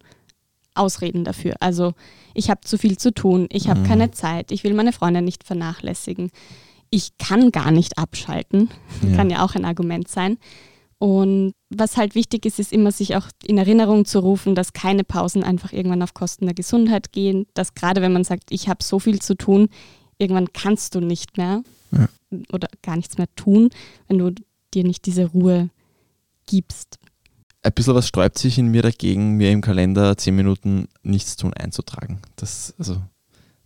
Ausreden 0.76 1.24
dafür. 1.26 1.56
Also 1.60 1.94
ich 2.34 2.50
habe 2.50 2.62
zu 2.62 2.78
viel 2.78 2.98
zu 2.98 3.14
tun, 3.14 3.48
ich 3.52 3.68
habe 3.68 3.82
Mhm. 3.82 3.86
keine 3.86 4.12
Zeit, 4.12 4.52
ich 4.52 4.64
will 4.64 4.74
meine 4.74 4.94
Freunde 4.94 5.22
nicht 5.22 5.44
vernachlässigen. 5.44 6.32
Ich 6.92 7.18
kann 7.18 7.52
gar 7.52 7.72
nicht 7.72 7.98
abschalten, 7.98 8.70
Ja. 9.02 9.16
kann 9.16 9.30
ja 9.32 9.44
auch 9.44 9.56
ein 9.56 9.66
Argument 9.66 10.08
sein. 10.08 10.38
Und 11.00 11.54
was 11.72 11.98
halt 11.98 12.14
wichtig 12.14 12.46
ist, 12.46 12.60
ist 12.60 12.72
immer 12.72 12.92
sich 12.92 13.16
auch 13.16 13.28
in 13.44 13.58
Erinnerung 13.58 14.06
zu 14.06 14.20
rufen, 14.20 14.54
dass 14.54 14.74
keine 14.74 15.04
Pausen 15.04 15.44
einfach 15.44 15.74
irgendwann 15.74 16.04
auf 16.04 16.14
Kosten 16.14 16.46
der 16.46 16.54
Gesundheit 16.54 17.12
gehen. 17.12 17.48
Dass 17.56 17.74
gerade 17.74 18.02
wenn 18.04 18.14
man 18.14 18.24
sagt, 18.24 18.52
ich 18.52 18.70
habe 18.70 18.84
so 18.84 19.00
viel 19.00 19.20
zu 19.20 19.34
tun, 19.36 19.70
irgendwann 20.20 20.54
kannst 20.54 20.94
du 20.94 21.00
nicht 21.00 21.38
mehr 21.38 21.64
Ja. 21.92 22.08
oder 22.54 22.68
gar 22.84 22.98
nichts 22.98 23.18
mehr 23.18 23.28
tun, 23.36 23.70
wenn 24.08 24.20
du 24.20 24.32
dir 24.76 24.84
nicht 24.84 25.06
diese 25.08 25.26
Ruhe 25.26 25.70
gibst. 26.46 27.00
Ein 27.64 27.74
bisschen 27.74 27.96
was 27.96 28.08
sträubt 28.08 28.38
sich 28.38 28.58
in 28.60 28.68
mir 28.68 28.82
dagegen, 28.84 29.38
mir 29.38 29.52
im 29.52 29.62
Kalender 29.62 30.18
zehn 30.18 30.36
Minuten 30.36 30.88
nichts 31.04 31.36
tun 31.36 31.54
einzutragen. 31.54 32.20
Das, 32.36 32.74
also, 32.78 32.98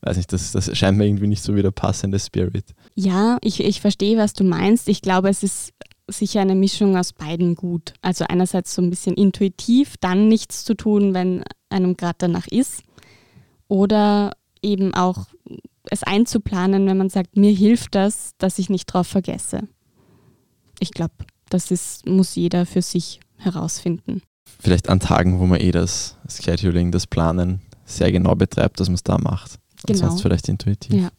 weiß 0.06 0.18
nicht, 0.18 0.32
das, 0.32 0.52
das 0.52 0.76
scheint 0.78 0.98
mir 0.98 1.06
irgendwie 1.06 1.28
nicht 1.28 1.44
so 1.44 1.56
wie 1.56 1.62
der 1.62 1.72
passende 1.72 2.20
Spirit. 2.20 2.66
Ja, 2.96 3.38
ich, 3.42 3.64
ich 3.64 3.82
verstehe, 3.82 4.18
was 4.18 4.34
du 4.34 4.44
meinst. 4.44 4.88
Ich 4.88 5.02
glaube, 5.02 5.30
es 5.30 5.44
ist 5.44 5.74
sicher 6.08 6.42
eine 6.42 6.56
Mischung 6.56 6.98
aus 6.98 7.14
beiden 7.14 7.56
gut. 7.56 7.94
Also 8.02 8.26
einerseits 8.28 8.76
so 8.76 8.82
ein 8.82 8.90
bisschen 8.90 9.16
intuitiv, 9.16 9.96
dann 10.00 10.28
nichts 10.28 10.64
zu 10.64 10.76
tun, 10.76 11.14
wenn 11.14 11.44
einem 11.70 11.98
gerade 11.98 12.16
danach 12.20 12.48
ist. 12.48 12.84
Oder 13.68 14.34
eben 14.62 14.94
auch 14.94 15.26
es 15.90 16.04
einzuplanen, 16.04 16.88
wenn 16.88 16.98
man 16.98 17.10
sagt, 17.10 17.38
mir 17.38 17.52
hilft 17.52 17.96
das, 17.96 18.32
dass 18.38 18.60
ich 18.60 18.70
nicht 18.70 18.86
drauf 18.86 19.08
vergesse. 19.08 19.68
Ich 20.80 20.92
glaube, 20.92 21.14
das 21.50 21.72
ist, 21.72 22.08
muss 22.08 22.36
jeder 22.36 22.66
für 22.66 22.82
sich 22.82 23.20
herausfinden. 23.38 24.22
Vielleicht 24.60 24.90
an 24.90 25.00
Tagen, 25.00 25.40
wo 25.40 25.46
man 25.46 25.60
eh 25.60 25.72
das 25.72 26.18
Scheduling, 26.28 26.92
das 26.92 27.08
Planen 27.08 27.62
sehr 27.86 28.12
genau 28.12 28.36
betreibt, 28.36 28.80
dass 28.80 28.88
man 28.88 28.96
es 28.96 29.04
da 29.04 29.18
macht. 29.18 29.60
Genau. 29.86 30.00
sonst 30.00 30.22
vielleicht 30.22 30.50
intuitiv. 30.50 30.94
Ja. 30.94 31.10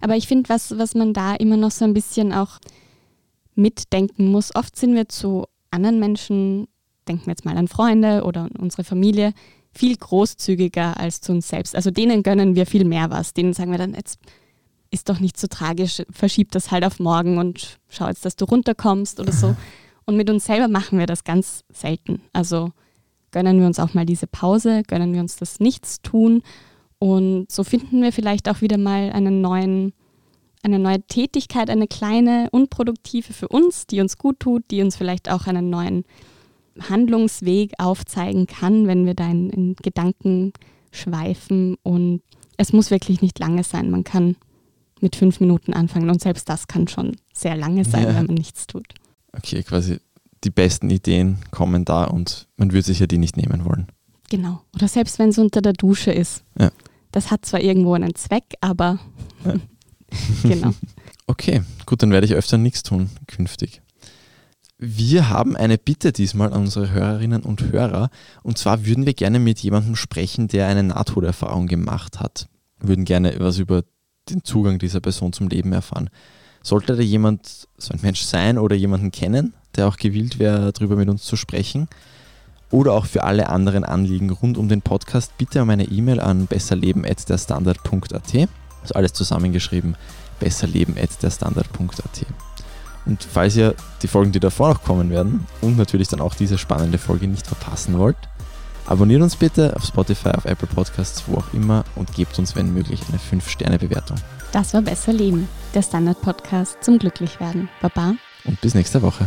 Aber 0.00 0.16
ich 0.16 0.28
finde, 0.28 0.48
was, 0.48 0.78
was 0.78 0.94
man 0.94 1.12
da 1.12 1.34
immer 1.34 1.56
noch 1.56 1.70
so 1.70 1.84
ein 1.84 1.94
bisschen 1.94 2.32
auch 2.32 2.58
mitdenken 3.54 4.30
muss, 4.30 4.54
oft 4.54 4.76
sind 4.76 4.94
wir 4.94 5.08
zu 5.08 5.46
anderen 5.70 5.98
Menschen, 5.98 6.68
denken 7.08 7.26
wir 7.26 7.32
jetzt 7.32 7.44
mal 7.44 7.56
an 7.56 7.68
Freunde 7.68 8.24
oder 8.24 8.42
an 8.42 8.52
unsere 8.58 8.84
Familie, 8.84 9.32
viel 9.72 9.96
großzügiger 9.96 10.98
als 10.98 11.20
zu 11.20 11.32
uns 11.32 11.48
selbst. 11.48 11.74
Also 11.74 11.90
denen 11.90 12.22
gönnen 12.22 12.54
wir 12.54 12.66
viel 12.66 12.84
mehr 12.84 13.10
was. 13.10 13.34
Denen 13.34 13.52
sagen 13.52 13.70
wir 13.70 13.78
dann, 13.78 13.94
jetzt 13.94 14.18
ist 14.90 15.08
doch 15.08 15.20
nicht 15.20 15.38
so 15.38 15.46
tragisch, 15.46 16.02
verschieb 16.10 16.52
das 16.52 16.70
halt 16.70 16.84
auf 16.84 16.98
morgen 16.98 17.38
und 17.38 17.78
schau 17.88 18.08
jetzt, 18.08 18.24
dass 18.24 18.36
du 18.36 18.44
runterkommst 18.44 19.20
oder 19.20 19.32
so. 19.32 19.56
Und 20.06 20.16
mit 20.16 20.30
uns 20.30 20.46
selber 20.46 20.68
machen 20.68 20.98
wir 20.98 21.04
das 21.04 21.22
ganz 21.22 21.64
selten. 21.70 22.22
Also 22.32 22.72
gönnen 23.30 23.60
wir 23.60 23.66
uns 23.66 23.78
auch 23.78 23.92
mal 23.92 24.06
diese 24.06 24.26
Pause, 24.26 24.82
gönnen 24.84 25.12
wir 25.12 25.20
uns 25.20 25.36
das 25.36 25.60
Nichtstun 25.60 26.42
und 26.98 27.50
so 27.50 27.64
finden 27.64 28.02
wir 28.02 28.12
vielleicht 28.12 28.48
auch 28.48 28.60
wieder 28.60 28.78
mal 28.78 29.10
einen 29.12 29.40
neuen, 29.40 29.92
eine 30.62 30.78
neue 30.78 31.00
Tätigkeit, 31.02 31.70
eine 31.70 31.86
kleine, 31.86 32.48
unproduktive 32.50 33.32
für 33.32 33.48
uns, 33.48 33.86
die 33.86 34.00
uns 34.00 34.18
gut 34.18 34.40
tut, 34.40 34.64
die 34.70 34.82
uns 34.82 34.96
vielleicht 34.96 35.30
auch 35.30 35.46
einen 35.46 35.70
neuen 35.70 36.04
Handlungsweg 36.88 37.72
aufzeigen 37.78 38.46
kann, 38.46 38.86
wenn 38.86 39.06
wir 39.06 39.14
da 39.14 39.28
in, 39.30 39.50
in 39.50 39.76
Gedanken 39.76 40.52
schweifen. 40.90 41.76
Und 41.82 42.22
es 42.56 42.72
muss 42.72 42.90
wirklich 42.90 43.22
nicht 43.22 43.38
lange 43.38 43.62
sein. 43.64 43.90
Man 43.90 44.04
kann 44.04 44.36
mit 45.00 45.14
fünf 45.16 45.40
Minuten 45.40 45.72
anfangen 45.74 46.10
und 46.10 46.20
selbst 46.20 46.48
das 46.48 46.66
kann 46.66 46.88
schon 46.88 47.16
sehr 47.32 47.56
lange 47.56 47.84
sein, 47.84 48.02
Ja. 48.04 48.08
wenn 48.16 48.26
man 48.26 48.34
nichts 48.34 48.66
tut. 48.66 48.86
Okay, 49.32 49.62
quasi 49.62 49.98
die 50.44 50.50
besten 50.50 50.90
Ideen 50.90 51.38
kommen 51.50 51.84
da 51.84 52.04
und 52.04 52.48
man 52.56 52.72
würde 52.72 52.82
sich 52.86 52.98
ja 52.98 53.06
die 53.06 53.18
nicht 53.18 53.36
nehmen 53.36 53.64
wollen. 53.64 53.86
Genau. 54.30 54.62
Oder 54.74 54.88
selbst 54.88 55.18
wenn 55.18 55.30
es 55.30 55.38
unter 55.38 55.62
der 55.62 55.72
Dusche 55.72 56.10
ist. 56.10 56.44
Ja. 56.58 56.70
Das 57.12 57.30
hat 57.30 57.44
zwar 57.46 57.60
irgendwo 57.60 57.94
einen 57.94 58.14
Zweck, 58.14 58.54
aber 58.60 58.98
Ja. 59.44 59.54
genau. 60.42 60.74
Okay, 61.30 61.60
gut, 61.84 62.02
dann 62.02 62.10
werde 62.10 62.26
ich 62.26 62.32
öfter 62.32 62.56
nichts 62.56 62.82
tun 62.82 63.10
künftig. 63.26 63.82
Wir 64.78 65.28
haben 65.28 65.56
eine 65.56 65.76
Bitte 65.76 66.10
diesmal 66.10 66.54
an 66.54 66.62
unsere 66.62 66.90
Hörerinnen 66.90 67.42
und 67.42 67.70
Hörer. 67.70 68.08
Und 68.42 68.56
zwar 68.56 68.86
würden 68.86 69.04
wir 69.04 69.12
gerne 69.12 69.38
mit 69.38 69.58
jemandem 69.58 69.94
sprechen, 69.94 70.48
der 70.48 70.68
eine 70.68 70.84
Nahtoderfahrung 70.84 71.66
gemacht 71.66 72.18
hat. 72.18 72.48
Wir 72.78 72.88
würden 72.88 73.04
gerne 73.04 73.34
was 73.40 73.58
über 73.58 73.82
den 74.30 74.42
Zugang 74.42 74.78
dieser 74.78 75.00
Person 75.00 75.34
zum 75.34 75.48
Leben 75.48 75.72
erfahren. 75.72 76.08
Sollte 76.62 76.96
da 76.96 77.02
jemand, 77.02 77.68
so 77.76 77.92
ein 77.92 78.00
Mensch 78.00 78.22
sein 78.22 78.56
oder 78.56 78.74
jemanden 78.74 79.10
kennen, 79.10 79.52
der 79.76 79.88
auch 79.88 79.96
gewillt 79.96 80.38
wäre, 80.38 80.72
darüber 80.72 80.96
mit 80.96 81.08
uns 81.08 81.24
zu 81.24 81.36
sprechen, 81.36 81.88
oder 82.70 82.92
auch 82.92 83.06
für 83.06 83.24
alle 83.24 83.48
anderen 83.48 83.84
Anliegen 83.84 84.30
rund 84.30 84.58
um 84.58 84.68
den 84.68 84.82
Podcast, 84.82 85.36
bitte 85.38 85.62
um 85.62 85.70
eine 85.70 85.84
E-Mail 85.84 86.20
an 86.20 86.46
besserleben.derstandard.at. 86.46 88.48
Also 88.82 88.94
alles 88.94 89.12
zusammengeschrieben, 89.12 89.96
besserleben.derstandard.at. 90.40 92.26
Und 93.06 93.26
falls 93.30 93.56
ihr 93.56 93.74
die 94.02 94.08
Folgen, 94.08 94.32
die 94.32 94.40
davor 94.40 94.68
noch 94.68 94.82
kommen 94.82 95.10
werden 95.10 95.46
und 95.62 95.78
natürlich 95.78 96.08
dann 96.08 96.20
auch 96.20 96.34
diese 96.34 96.58
spannende 96.58 96.98
Folge 96.98 97.26
nicht 97.26 97.46
verpassen 97.46 97.98
wollt, 97.98 98.16
abonniert 98.86 99.22
uns 99.22 99.36
bitte 99.36 99.74
auf 99.74 99.84
Spotify, 99.84 100.30
auf 100.30 100.44
Apple 100.44 100.68
Podcasts, 100.68 101.24
wo 101.26 101.38
auch 101.38 101.54
immer 101.54 101.84
und 101.94 102.14
gebt 102.14 102.38
uns, 102.38 102.54
wenn 102.54 102.74
möglich, 102.74 103.00
eine 103.08 103.18
5-Sterne-Bewertung. 103.18 104.18
Das 104.52 104.74
war 104.74 104.82
Besser 104.82 105.12
Leben, 105.12 105.48
der 105.74 105.82
Standard-Podcast 105.82 106.82
zum 106.82 106.98
Glücklichwerden. 106.98 107.68
Baba. 107.80 108.14
Und 108.44 108.60
bis 108.60 108.74
nächste 108.74 109.02
Woche. 109.02 109.26